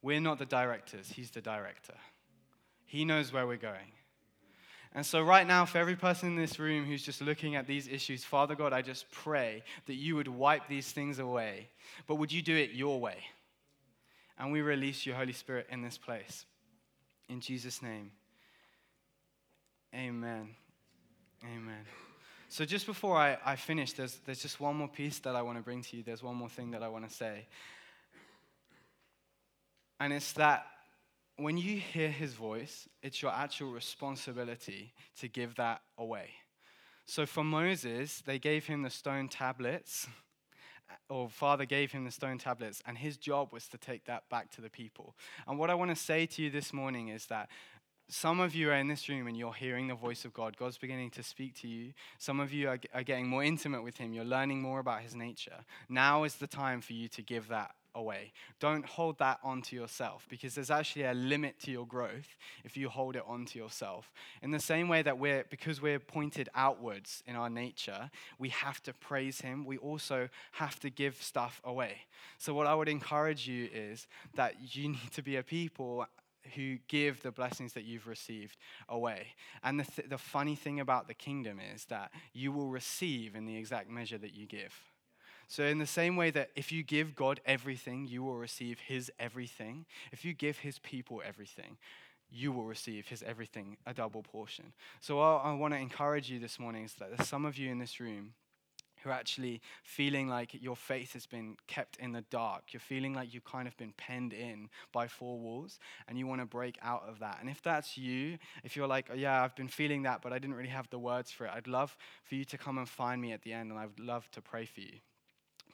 We're 0.00 0.20
not 0.20 0.38
the 0.38 0.46
directors, 0.46 1.08
He's 1.08 1.32
the 1.32 1.40
director. 1.40 1.94
He 2.94 3.04
knows 3.04 3.32
where 3.32 3.44
we're 3.44 3.56
going. 3.56 3.90
And 4.94 5.04
so, 5.04 5.20
right 5.20 5.44
now, 5.44 5.64
for 5.64 5.78
every 5.78 5.96
person 5.96 6.28
in 6.28 6.36
this 6.36 6.60
room 6.60 6.84
who's 6.84 7.02
just 7.02 7.20
looking 7.20 7.56
at 7.56 7.66
these 7.66 7.88
issues, 7.88 8.22
Father 8.22 8.54
God, 8.54 8.72
I 8.72 8.82
just 8.82 9.10
pray 9.10 9.64
that 9.86 9.94
you 9.94 10.14
would 10.14 10.28
wipe 10.28 10.68
these 10.68 10.92
things 10.92 11.18
away. 11.18 11.70
But 12.06 12.14
would 12.16 12.30
you 12.30 12.40
do 12.40 12.56
it 12.56 12.70
your 12.70 13.00
way? 13.00 13.16
And 14.38 14.52
we 14.52 14.60
release 14.60 15.04
your 15.04 15.16
Holy 15.16 15.32
Spirit 15.32 15.66
in 15.70 15.82
this 15.82 15.98
place. 15.98 16.46
In 17.28 17.40
Jesus' 17.40 17.82
name. 17.82 18.12
Amen. 19.92 20.50
Amen. 21.42 21.84
So, 22.48 22.64
just 22.64 22.86
before 22.86 23.16
I, 23.16 23.38
I 23.44 23.56
finish, 23.56 23.92
there's, 23.94 24.20
there's 24.24 24.40
just 24.40 24.60
one 24.60 24.76
more 24.76 24.86
piece 24.86 25.18
that 25.18 25.34
I 25.34 25.42
want 25.42 25.58
to 25.58 25.64
bring 25.64 25.82
to 25.82 25.96
you. 25.96 26.04
There's 26.04 26.22
one 26.22 26.36
more 26.36 26.48
thing 26.48 26.70
that 26.70 26.84
I 26.84 26.86
want 26.86 27.08
to 27.08 27.12
say. 27.12 27.48
And 29.98 30.12
it's 30.12 30.32
that 30.34 30.68
when 31.36 31.56
you 31.56 31.78
hear 31.78 32.10
his 32.10 32.34
voice, 32.34 32.88
it's 33.02 33.20
your 33.20 33.32
actual 33.32 33.70
responsibility 33.70 34.92
to 35.20 35.28
give 35.28 35.56
that 35.56 35.82
away. 35.98 36.30
So 37.06 37.26
for 37.26 37.44
Moses, 37.44 38.22
they 38.24 38.38
gave 38.38 38.66
him 38.66 38.82
the 38.82 38.90
stone 38.90 39.28
tablets, 39.28 40.06
or 41.08 41.28
Father 41.28 41.64
gave 41.64 41.92
him 41.92 42.04
the 42.04 42.10
stone 42.10 42.38
tablets, 42.38 42.82
and 42.86 42.96
his 42.96 43.16
job 43.16 43.52
was 43.52 43.66
to 43.68 43.78
take 43.78 44.04
that 44.06 44.28
back 44.30 44.50
to 44.52 44.60
the 44.60 44.70
people. 44.70 45.14
And 45.46 45.58
what 45.58 45.70
I 45.70 45.74
want 45.74 45.90
to 45.90 45.96
say 45.96 46.26
to 46.26 46.42
you 46.42 46.50
this 46.50 46.72
morning 46.72 47.08
is 47.08 47.26
that 47.26 47.48
some 48.08 48.38
of 48.38 48.54
you 48.54 48.70
are 48.70 48.74
in 48.74 48.88
this 48.88 49.08
room 49.08 49.26
and 49.26 49.36
you're 49.36 49.54
hearing 49.54 49.88
the 49.88 49.94
voice 49.94 50.24
of 50.24 50.34
God. 50.34 50.56
God's 50.56 50.78
beginning 50.78 51.10
to 51.12 51.22
speak 51.22 51.54
to 51.62 51.68
you. 51.68 51.94
Some 52.18 52.38
of 52.38 52.52
you 52.52 52.68
are, 52.68 52.78
are 52.92 53.02
getting 53.02 53.26
more 53.26 53.42
intimate 53.42 53.82
with 53.82 53.96
Him. 53.96 54.12
You're 54.12 54.24
learning 54.24 54.60
more 54.60 54.78
about 54.78 55.00
His 55.00 55.14
nature. 55.14 55.64
Now 55.88 56.24
is 56.24 56.36
the 56.36 56.46
time 56.46 56.80
for 56.80 56.92
you 56.92 57.08
to 57.08 57.22
give 57.22 57.48
that 57.48 57.74
away. 57.94 58.32
Don't 58.60 58.84
hold 58.84 59.18
that 59.18 59.38
onto 59.42 59.76
yourself 59.76 60.26
because 60.28 60.54
there's 60.54 60.70
actually 60.70 61.04
a 61.04 61.14
limit 61.14 61.60
to 61.60 61.70
your 61.70 61.86
growth 61.86 62.36
if 62.64 62.76
you 62.76 62.88
hold 62.88 63.16
it 63.16 63.22
onto 63.26 63.58
yourself. 63.58 64.12
In 64.42 64.50
the 64.50 64.60
same 64.60 64.88
way 64.88 65.02
that 65.02 65.18
we're, 65.18 65.44
because 65.50 65.80
we're 65.80 65.98
pointed 65.98 66.48
outwards 66.54 67.22
in 67.26 67.36
our 67.36 67.50
nature, 67.50 68.10
we 68.38 68.50
have 68.50 68.82
to 68.84 68.92
praise 68.92 69.40
Him, 69.40 69.64
we 69.64 69.78
also 69.78 70.28
have 70.52 70.78
to 70.80 70.90
give 70.90 71.22
stuff 71.22 71.60
away. 71.64 72.02
So, 72.38 72.54
what 72.54 72.66
I 72.66 72.74
would 72.74 72.88
encourage 72.88 73.46
you 73.46 73.68
is 73.72 74.06
that 74.34 74.54
you 74.74 74.88
need 74.90 75.12
to 75.12 75.22
be 75.22 75.36
a 75.36 75.42
people 75.42 76.06
who 76.54 76.76
give 76.88 77.22
the 77.22 77.30
blessings 77.30 77.72
that 77.72 77.84
you've 77.84 78.06
received 78.06 78.56
away. 78.88 79.28
And 79.62 79.80
the, 79.80 79.84
th- 79.84 80.08
the 80.08 80.18
funny 80.18 80.54
thing 80.54 80.78
about 80.78 81.08
the 81.08 81.14
kingdom 81.14 81.58
is 81.74 81.86
that 81.86 82.10
you 82.32 82.52
will 82.52 82.68
receive 82.68 83.34
in 83.34 83.46
the 83.46 83.56
exact 83.56 83.88
measure 83.88 84.18
that 84.18 84.34
you 84.34 84.46
give. 84.46 84.74
So, 85.48 85.64
in 85.64 85.78
the 85.78 85.86
same 85.86 86.16
way 86.16 86.30
that 86.30 86.50
if 86.56 86.72
you 86.72 86.82
give 86.82 87.14
God 87.14 87.40
everything, 87.46 88.06
you 88.06 88.22
will 88.22 88.36
receive 88.36 88.80
His 88.80 89.10
everything. 89.18 89.86
If 90.12 90.24
you 90.24 90.32
give 90.32 90.58
His 90.58 90.78
people 90.78 91.22
everything, 91.26 91.76
you 92.30 92.52
will 92.52 92.64
receive 92.64 93.08
His 93.08 93.22
everything, 93.22 93.76
a 93.86 93.94
double 93.94 94.22
portion. 94.22 94.72
So, 95.00 95.20
I 95.20 95.52
want 95.52 95.74
to 95.74 95.80
encourage 95.80 96.30
you 96.30 96.38
this 96.38 96.58
morning 96.58 96.84
is 96.84 96.94
that 96.94 97.16
there's 97.16 97.28
some 97.28 97.44
of 97.44 97.58
you 97.58 97.70
in 97.70 97.78
this 97.78 98.00
room 98.00 98.34
who 99.04 99.10
are 99.10 99.12
actually 99.12 99.60
feeling 99.82 100.28
like 100.28 100.50
your 100.60 100.74
faith 100.74 101.12
has 101.12 101.26
been 101.26 101.56
kept 101.66 101.96
in 101.98 102.12
the 102.12 102.22
dark. 102.30 102.72
You're 102.72 102.80
feeling 102.80 103.12
like 103.12 103.32
you've 103.32 103.44
kind 103.44 103.68
of 103.68 103.76
been 103.76 103.92
penned 103.96 104.32
in 104.32 104.70
by 104.92 105.06
four 105.06 105.38
walls 105.38 105.78
and 106.08 106.18
you 106.18 106.26
want 106.26 106.40
to 106.40 106.46
break 106.46 106.78
out 106.82 107.04
of 107.06 107.18
that. 107.18 107.36
And 107.40 107.50
if 107.50 107.62
that's 107.62 107.98
you, 107.98 108.38
if 108.64 108.76
you're 108.76 108.86
like, 108.86 109.08
oh, 109.12 109.14
yeah, 109.14 109.42
I've 109.42 109.54
been 109.54 109.68
feeling 109.68 110.02
that, 110.04 110.22
but 110.22 110.32
I 110.32 110.38
didn't 110.38 110.56
really 110.56 110.70
have 110.70 110.88
the 110.88 110.98
words 110.98 111.30
for 111.30 111.46
it, 111.46 111.52
I'd 111.54 111.68
love 111.68 111.96
for 112.24 112.34
you 112.34 112.44
to 112.46 112.58
come 112.58 112.78
and 112.78 112.88
find 112.88 113.20
me 113.20 113.32
at 113.32 113.42
the 113.42 113.52
end 113.52 113.70
and 113.70 113.78
I 113.78 113.86
would 113.86 114.00
love 114.00 114.30
to 114.32 114.40
pray 114.40 114.64
for 114.64 114.80
you. 114.80 114.98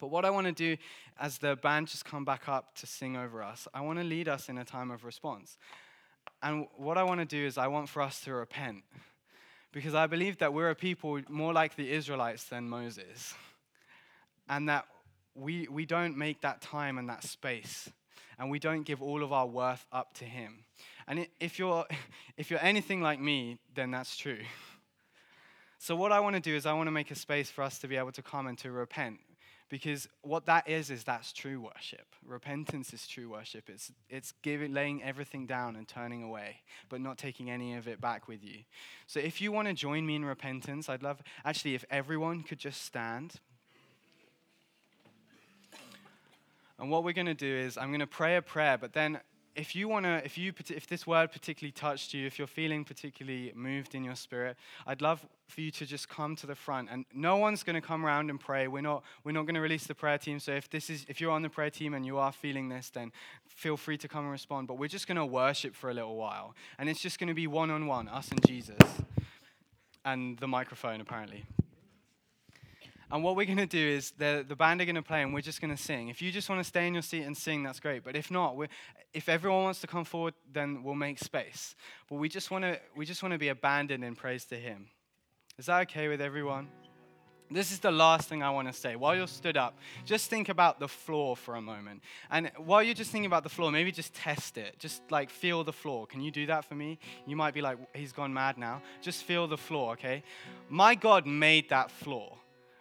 But 0.00 0.10
what 0.10 0.24
I 0.24 0.30
want 0.30 0.46
to 0.46 0.52
do 0.52 0.76
as 1.18 1.38
the 1.38 1.56
band 1.56 1.88
just 1.88 2.04
come 2.04 2.24
back 2.24 2.48
up 2.48 2.74
to 2.76 2.86
sing 2.86 3.16
over 3.16 3.42
us, 3.42 3.68
I 3.74 3.82
want 3.82 3.98
to 3.98 4.04
lead 4.04 4.28
us 4.28 4.48
in 4.48 4.56
a 4.58 4.64
time 4.64 4.90
of 4.90 5.04
response. 5.04 5.58
And 6.42 6.66
what 6.76 6.96
I 6.96 7.02
want 7.02 7.20
to 7.20 7.26
do 7.26 7.46
is 7.46 7.58
I 7.58 7.66
want 7.66 7.88
for 7.88 8.00
us 8.00 8.20
to 8.22 8.32
repent. 8.32 8.82
Because 9.72 9.94
I 9.94 10.06
believe 10.06 10.38
that 10.38 10.52
we're 10.52 10.70
a 10.70 10.74
people 10.74 11.20
more 11.28 11.52
like 11.52 11.76
the 11.76 11.92
Israelites 11.92 12.44
than 12.44 12.68
Moses. 12.68 13.34
And 14.48 14.68
that 14.68 14.86
we, 15.34 15.68
we 15.68 15.84
don't 15.86 16.16
make 16.16 16.40
that 16.40 16.60
time 16.60 16.98
and 16.98 17.08
that 17.08 17.22
space. 17.22 17.88
And 18.38 18.50
we 18.50 18.58
don't 18.58 18.82
give 18.82 19.02
all 19.02 19.22
of 19.22 19.32
our 19.32 19.46
worth 19.46 19.84
up 19.92 20.14
to 20.14 20.24
Him. 20.24 20.64
And 21.06 21.26
if 21.40 21.58
you're, 21.58 21.84
if 22.38 22.50
you're 22.50 22.62
anything 22.62 23.02
like 23.02 23.20
me, 23.20 23.58
then 23.74 23.90
that's 23.90 24.16
true. 24.16 24.38
So, 25.78 25.96
what 25.96 26.12
I 26.12 26.20
want 26.20 26.36
to 26.36 26.40
do 26.40 26.54
is, 26.54 26.66
I 26.66 26.74
want 26.74 26.88
to 26.88 26.90
make 26.92 27.10
a 27.10 27.14
space 27.14 27.50
for 27.50 27.62
us 27.62 27.78
to 27.78 27.88
be 27.88 27.96
able 27.96 28.12
to 28.12 28.22
come 28.22 28.46
and 28.46 28.58
to 28.58 28.70
repent. 28.70 29.18
Because 29.70 30.08
what 30.22 30.46
that 30.46 30.68
is, 30.68 30.90
is 30.90 31.04
that's 31.04 31.32
true 31.32 31.60
worship. 31.60 32.04
Repentance 32.26 32.92
is 32.92 33.06
true 33.06 33.30
worship. 33.30 33.70
It's, 33.70 33.92
it's 34.10 34.32
giving, 34.42 34.74
laying 34.74 35.00
everything 35.02 35.46
down 35.46 35.76
and 35.76 35.86
turning 35.86 36.24
away, 36.24 36.56
but 36.88 37.00
not 37.00 37.16
taking 37.16 37.48
any 37.48 37.76
of 37.76 37.86
it 37.86 38.00
back 38.00 38.26
with 38.26 38.42
you. 38.42 38.64
So 39.06 39.20
if 39.20 39.40
you 39.40 39.52
want 39.52 39.68
to 39.68 39.74
join 39.74 40.04
me 40.04 40.16
in 40.16 40.24
repentance, 40.24 40.88
I'd 40.88 41.04
love, 41.04 41.22
actually, 41.44 41.76
if 41.76 41.84
everyone 41.88 42.42
could 42.42 42.58
just 42.58 42.84
stand. 42.84 43.36
And 46.80 46.90
what 46.90 47.04
we're 47.04 47.12
going 47.12 47.26
to 47.26 47.34
do 47.34 47.46
is, 47.46 47.78
I'm 47.78 47.90
going 47.90 48.00
to 48.00 48.08
pray 48.08 48.36
a 48.36 48.42
prayer, 48.42 48.76
but 48.76 48.92
then 48.92 49.20
if 49.54 49.74
you 49.74 49.88
want 49.88 50.04
to, 50.04 50.22
if 50.24 50.38
you, 50.38 50.52
if 50.68 50.86
this 50.86 51.06
word 51.06 51.32
particularly 51.32 51.72
touched 51.72 52.14
you, 52.14 52.26
if 52.26 52.38
you're 52.38 52.46
feeling 52.46 52.84
particularly 52.84 53.52
moved 53.54 53.94
in 53.94 54.04
your 54.04 54.14
spirit, 54.14 54.56
I'd 54.86 55.02
love 55.02 55.26
for 55.48 55.60
you 55.60 55.70
to 55.72 55.86
just 55.86 56.08
come 56.08 56.36
to 56.36 56.46
the 56.46 56.54
front. 56.54 56.88
And 56.90 57.04
no 57.12 57.36
one's 57.36 57.62
going 57.62 57.74
to 57.74 57.86
come 57.86 58.06
around 58.06 58.30
and 58.30 58.38
pray. 58.38 58.68
We're 58.68 58.80
not, 58.80 59.02
we're 59.24 59.32
not 59.32 59.42
going 59.42 59.56
to 59.56 59.60
release 59.60 59.86
the 59.86 59.94
prayer 59.94 60.18
team. 60.18 60.38
So 60.38 60.52
if 60.52 60.70
this 60.70 60.88
is, 60.88 61.04
if 61.08 61.20
you're 61.20 61.32
on 61.32 61.42
the 61.42 61.48
prayer 61.48 61.70
team 61.70 61.94
and 61.94 62.06
you 62.06 62.18
are 62.18 62.32
feeling 62.32 62.68
this, 62.68 62.90
then 62.90 63.12
feel 63.48 63.76
free 63.76 63.98
to 63.98 64.08
come 64.08 64.24
and 64.24 64.32
respond. 64.32 64.68
But 64.68 64.78
we're 64.78 64.88
just 64.88 65.06
going 65.06 65.16
to 65.16 65.26
worship 65.26 65.74
for 65.74 65.90
a 65.90 65.94
little 65.94 66.16
while, 66.16 66.54
and 66.78 66.88
it's 66.88 67.00
just 67.00 67.18
going 67.18 67.28
to 67.28 67.34
be 67.34 67.46
one 67.46 67.70
on 67.70 67.86
one, 67.86 68.08
us 68.08 68.30
and 68.30 68.44
Jesus, 68.46 68.78
and 70.04 70.38
the 70.38 70.48
microphone 70.48 71.00
apparently. 71.00 71.44
And 73.12 73.24
what 73.24 73.34
we're 73.34 73.46
going 73.46 73.58
to 73.58 73.66
do 73.66 73.78
is 73.78 74.12
the, 74.12 74.44
the 74.46 74.54
band 74.54 74.80
are 74.80 74.84
going 74.84 74.94
to 74.94 75.02
play 75.02 75.22
and 75.22 75.34
we're 75.34 75.40
just 75.40 75.60
going 75.60 75.74
to 75.74 75.82
sing. 75.82 76.08
If 76.08 76.22
you 76.22 76.30
just 76.30 76.48
want 76.48 76.60
to 76.60 76.64
stay 76.64 76.86
in 76.86 76.94
your 76.94 77.02
seat 77.02 77.22
and 77.22 77.36
sing, 77.36 77.62
that's 77.64 77.80
great. 77.80 78.04
But 78.04 78.14
if 78.14 78.30
not, 78.30 78.56
if 79.12 79.28
everyone 79.28 79.64
wants 79.64 79.80
to 79.80 79.86
come 79.86 80.04
forward, 80.04 80.34
then 80.52 80.84
we'll 80.84 80.94
make 80.94 81.18
space. 81.18 81.74
But 82.08 82.16
we 82.16 82.28
just 82.28 82.50
want 82.50 82.64
to 82.64 82.78
we 82.96 83.04
just 83.04 83.22
want 83.22 83.32
to 83.32 83.38
be 83.38 83.48
abandoned 83.48 84.04
in 84.04 84.14
praise 84.14 84.44
to 84.46 84.56
Him. 84.56 84.86
Is 85.58 85.66
that 85.66 85.82
okay 85.82 86.08
with 86.08 86.20
everyone? 86.20 86.68
This 87.52 87.72
is 87.72 87.80
the 87.80 87.90
last 87.90 88.28
thing 88.28 88.44
I 88.44 88.50
want 88.50 88.68
to 88.68 88.72
say. 88.72 88.94
While 88.94 89.16
you're 89.16 89.26
stood 89.26 89.56
up, 89.56 89.76
just 90.04 90.30
think 90.30 90.48
about 90.48 90.78
the 90.78 90.86
floor 90.86 91.36
for 91.36 91.56
a 91.56 91.60
moment. 91.60 92.00
And 92.30 92.52
while 92.58 92.80
you're 92.80 92.94
just 92.94 93.10
thinking 93.10 93.26
about 93.26 93.42
the 93.42 93.48
floor, 93.48 93.72
maybe 93.72 93.90
just 93.90 94.14
test 94.14 94.56
it. 94.56 94.78
Just 94.78 95.02
like 95.10 95.30
feel 95.30 95.64
the 95.64 95.72
floor. 95.72 96.06
Can 96.06 96.20
you 96.20 96.30
do 96.30 96.46
that 96.46 96.64
for 96.64 96.76
me? 96.76 97.00
You 97.26 97.34
might 97.34 97.52
be 97.52 97.60
like, 97.60 97.76
he's 97.92 98.12
gone 98.12 98.32
mad 98.32 98.56
now. 98.56 98.82
Just 99.02 99.24
feel 99.24 99.48
the 99.48 99.58
floor, 99.58 99.94
okay? 99.94 100.22
My 100.68 100.94
God 100.94 101.26
made 101.26 101.70
that 101.70 101.90
floor 101.90 102.36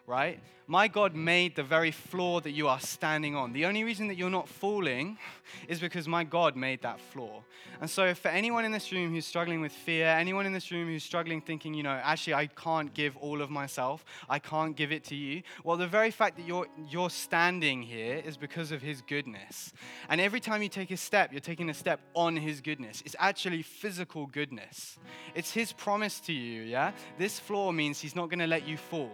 right? 0.10 0.40
My 0.66 0.88
God 0.88 1.16
made 1.16 1.56
the 1.56 1.64
very 1.64 1.92
floor 1.92 2.42
that 2.42 2.52
you 2.52 2.68
are 2.68 2.80
standing 2.80 3.36
on. 3.36 3.54
The 3.54 3.66
only 3.66 3.84
reason 3.84 4.08
that 4.08 4.18
you're 4.18 4.30
not 4.32 4.50
falling 4.50 5.20
is 5.68 5.80
because 5.80 6.08
my 6.08 6.24
God 6.24 6.56
made 6.56 6.82
that 6.82 7.00
floor. 7.00 7.44
And 7.80 7.88
so, 7.88 8.16
for 8.16 8.30
anyone 8.30 8.66
in 8.66 8.72
this 8.72 8.92
room 8.92 9.14
who's 9.14 9.26
struggling 9.28 9.62
with 9.62 9.72
fear, 9.72 10.08
anyone 10.08 10.48
in 10.48 10.54
this 10.54 10.72
room 10.72 10.88
who's 10.88 11.04
struggling 11.04 11.42
thinking, 11.42 11.76
you 11.76 11.84
know, 11.84 12.00
actually, 12.04 12.34
I 12.34 12.48
can't 12.48 12.92
give 12.94 13.16
all 13.18 13.42
of 13.42 13.52
myself, 13.52 14.04
I 14.28 14.40
can't 14.40 14.76
give 14.76 14.92
it 14.92 15.04
to 15.06 15.16
you, 15.16 15.44
well, 15.64 15.78
the 15.78 15.88
very 15.88 16.12
fact 16.12 16.38
that 16.38 16.48
you're, 16.48 16.68
you're 16.90 17.12
standing 17.12 17.84
here 17.84 18.22
is 18.26 18.36
because 18.36 18.72
of 18.72 18.82
His 18.82 19.04
goodness. 19.04 19.74
And 20.10 20.20
every 20.20 20.40
time 20.40 20.64
you 20.64 20.70
take 20.70 20.90
a 20.90 20.98
step, 20.98 21.32
you're 21.32 21.40
taking 21.40 21.70
a 21.70 21.74
step 21.74 22.00
on 22.16 22.36
His 22.36 22.62
goodness. 22.62 23.04
It's 23.06 23.16
actually 23.20 23.62
physical 23.62 24.26
goodness, 24.26 24.98
it's 25.36 25.52
His 25.52 25.72
promise 25.72 26.20
to 26.22 26.34
you, 26.34 26.64
yeah? 26.64 26.94
This 27.20 27.40
floor 27.40 27.72
means 27.74 28.00
He's 28.00 28.16
not 28.16 28.30
going 28.30 28.40
to 28.40 28.48
let 28.48 28.68
you 28.68 28.76
fall. 28.76 29.12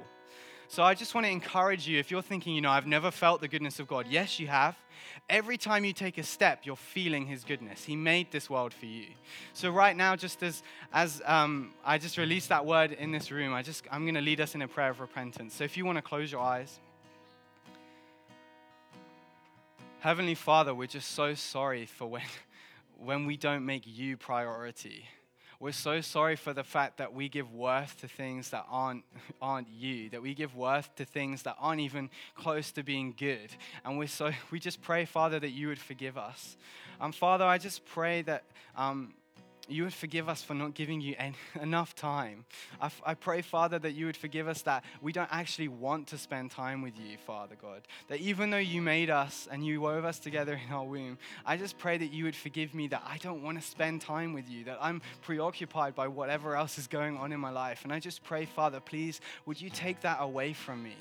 So 0.67 0.83
I 0.83 0.93
just 0.93 1.13
want 1.13 1.25
to 1.25 1.31
encourage 1.31 1.87
you 1.87 1.99
if 1.99 2.09
you're 2.09 2.21
thinking, 2.21 2.55
you 2.55 2.61
know, 2.61 2.71
I've 2.71 2.87
never 2.87 3.11
felt 3.11 3.41
the 3.41 3.47
goodness 3.47 3.79
of 3.79 3.87
God. 3.87 4.07
Yes, 4.09 4.39
you 4.39 4.47
have. 4.47 4.75
Every 5.29 5.57
time 5.57 5.85
you 5.85 5.93
take 5.93 6.17
a 6.17 6.23
step, 6.23 6.61
you're 6.63 6.75
feeling 6.75 7.25
His 7.27 7.43
goodness. 7.43 7.83
He 7.83 7.95
made 7.95 8.31
this 8.31 8.49
world 8.49 8.73
for 8.73 8.85
you. 8.85 9.07
So 9.53 9.69
right 9.69 9.95
now, 9.95 10.15
just 10.15 10.41
as 10.43 10.63
as 10.91 11.21
um, 11.25 11.73
I 11.83 11.97
just 11.97 12.17
released 12.17 12.49
that 12.49 12.65
word 12.65 12.91
in 12.91 13.11
this 13.11 13.31
room, 13.31 13.53
I 13.53 13.61
just 13.61 13.85
I'm 13.91 14.03
going 14.03 14.15
to 14.15 14.21
lead 14.21 14.41
us 14.41 14.55
in 14.55 14.61
a 14.61 14.67
prayer 14.67 14.89
of 14.89 14.99
repentance. 14.99 15.55
So 15.55 15.63
if 15.63 15.77
you 15.77 15.85
want 15.85 15.97
to 15.97 16.01
close 16.01 16.31
your 16.31 16.41
eyes. 16.41 16.79
Heavenly 19.99 20.35
Father, 20.35 20.75
we're 20.75 20.85
just 20.85 21.11
so 21.11 21.33
sorry 21.33 21.87
for 21.87 22.05
when, 22.05 22.21
when 22.97 23.25
we 23.25 23.37
don't 23.37 23.65
make 23.65 23.83
you 23.85 24.17
priority. 24.17 25.07
We're 25.59 25.71
so 25.71 26.01
sorry 26.01 26.35
for 26.35 26.53
the 26.53 26.63
fact 26.63 26.97
that 26.97 27.13
we 27.13 27.29
give 27.29 27.53
worth 27.53 27.99
to 28.01 28.07
things 28.07 28.49
that 28.49 28.65
aren't, 28.69 29.03
aren't 29.41 29.69
you, 29.69 30.09
that 30.09 30.21
we 30.21 30.33
give 30.33 30.55
worth 30.55 30.93
to 30.95 31.05
things 31.05 31.43
that 31.43 31.55
aren't 31.59 31.81
even 31.81 32.09
close 32.35 32.71
to 32.73 32.83
being 32.83 33.13
good. 33.17 33.51
And 33.83 33.97
we're 33.97 34.07
so, 34.07 34.31
we 34.51 34.59
just 34.59 34.81
pray, 34.81 35.05
Father, 35.05 35.39
that 35.39 35.51
you 35.51 35.67
would 35.67 35.79
forgive 35.79 36.17
us. 36.17 36.57
Um, 36.99 37.11
Father, 37.11 37.45
I 37.45 37.57
just 37.57 37.85
pray 37.85 38.21
that. 38.23 38.43
Um, 38.75 39.13
you 39.69 39.83
would 39.83 39.93
forgive 39.93 40.29
us 40.29 40.43
for 40.43 40.53
not 40.53 40.73
giving 40.73 41.01
you 41.01 41.15
en- 41.17 41.35
enough 41.61 41.95
time. 41.95 42.45
I, 42.79 42.87
f- 42.87 43.01
I 43.05 43.13
pray, 43.13 43.41
Father, 43.41 43.79
that 43.79 43.93
you 43.93 44.05
would 44.05 44.17
forgive 44.17 44.47
us 44.47 44.61
that 44.63 44.83
we 45.01 45.11
don't 45.11 45.29
actually 45.31 45.67
want 45.67 46.07
to 46.07 46.17
spend 46.17 46.51
time 46.51 46.81
with 46.81 46.97
you, 46.97 47.17
Father 47.25 47.55
God. 47.61 47.81
That 48.07 48.19
even 48.19 48.49
though 48.49 48.57
you 48.57 48.81
made 48.81 49.09
us 49.09 49.47
and 49.51 49.65
you 49.65 49.81
wove 49.81 50.05
us 50.05 50.19
together 50.19 50.59
in 50.67 50.73
our 50.73 50.85
womb, 50.85 51.17
I 51.45 51.57
just 51.57 51.77
pray 51.77 51.97
that 51.97 52.11
you 52.11 52.25
would 52.25 52.35
forgive 52.35 52.73
me 52.73 52.87
that 52.89 53.03
I 53.05 53.17
don't 53.17 53.43
want 53.43 53.59
to 53.59 53.67
spend 53.67 54.01
time 54.01 54.33
with 54.33 54.49
you, 54.49 54.63
that 54.65 54.77
I'm 54.81 55.01
preoccupied 55.21 55.95
by 55.95 56.07
whatever 56.07 56.55
else 56.55 56.77
is 56.77 56.87
going 56.87 57.17
on 57.17 57.31
in 57.31 57.39
my 57.39 57.51
life. 57.51 57.83
And 57.83 57.93
I 57.93 57.99
just 57.99 58.23
pray, 58.23 58.45
Father, 58.45 58.79
please, 58.79 59.21
would 59.45 59.59
you 59.59 59.69
take 59.69 60.01
that 60.01 60.17
away 60.21 60.53
from 60.53 60.83
me? 60.83 60.95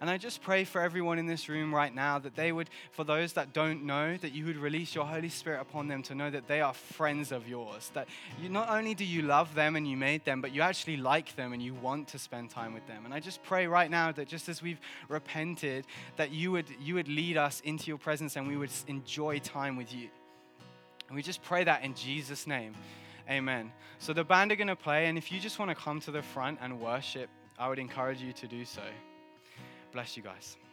And 0.00 0.10
I 0.10 0.18
just 0.18 0.42
pray 0.42 0.64
for 0.64 0.80
everyone 0.80 1.18
in 1.18 1.26
this 1.26 1.48
room 1.48 1.74
right 1.74 1.94
now 1.94 2.18
that 2.18 2.36
they 2.36 2.52
would, 2.52 2.68
for 2.90 3.04
those 3.04 3.32
that 3.34 3.52
don't 3.52 3.84
know, 3.84 4.16
that 4.18 4.32
you 4.32 4.44
would 4.46 4.56
release 4.56 4.94
your 4.94 5.04
Holy 5.04 5.28
Spirit 5.28 5.60
upon 5.60 5.88
them 5.88 6.02
to 6.04 6.14
know 6.14 6.30
that 6.30 6.48
they 6.48 6.60
are 6.60 6.74
friends 6.74 7.32
of 7.32 7.48
yours. 7.48 7.90
That 7.94 8.08
you 8.40 8.48
not 8.48 8.68
only 8.68 8.94
do 8.94 9.04
you 9.04 9.22
love 9.22 9.54
them 9.54 9.76
and 9.76 9.88
you 9.88 9.96
made 9.96 10.24
them, 10.24 10.40
but 10.40 10.52
you 10.52 10.60
actually 10.60 10.96
like 10.96 11.34
them 11.36 11.52
and 11.52 11.62
you 11.62 11.74
want 11.74 12.08
to 12.08 12.18
spend 12.18 12.50
time 12.50 12.74
with 12.74 12.86
them. 12.86 13.04
And 13.04 13.14
I 13.14 13.20
just 13.20 13.42
pray 13.42 13.66
right 13.66 13.90
now 13.90 14.12
that 14.12 14.28
just 14.28 14.48
as 14.48 14.62
we've 14.62 14.80
repented, 15.08 15.86
that 16.16 16.30
you 16.30 16.52
would 16.52 16.66
you 16.80 16.94
would 16.94 17.08
lead 17.08 17.36
us 17.36 17.60
into 17.60 17.88
your 17.88 17.98
presence 17.98 18.36
and 18.36 18.46
we 18.46 18.56
would 18.56 18.70
enjoy 18.86 19.38
time 19.38 19.76
with 19.76 19.94
you. 19.94 20.08
And 21.08 21.16
we 21.16 21.22
just 21.22 21.42
pray 21.42 21.64
that 21.64 21.84
in 21.84 21.94
Jesus' 21.94 22.46
name. 22.46 22.74
Amen. 23.28 23.72
So 23.98 24.12
the 24.12 24.24
band 24.24 24.52
are 24.52 24.56
going 24.56 24.68
to 24.68 24.76
play, 24.76 25.06
and 25.06 25.18
if 25.18 25.32
you 25.32 25.40
just 25.40 25.58
want 25.58 25.70
to 25.70 25.74
come 25.74 26.00
to 26.00 26.10
the 26.10 26.22
front 26.22 26.58
and 26.60 26.80
worship, 26.80 27.28
I 27.58 27.68
would 27.68 27.78
encourage 27.78 28.20
you 28.20 28.32
to 28.34 28.46
do 28.46 28.64
so. 28.64 28.82
Bless 29.96 30.14
you 30.14 30.22
guys. 30.22 30.65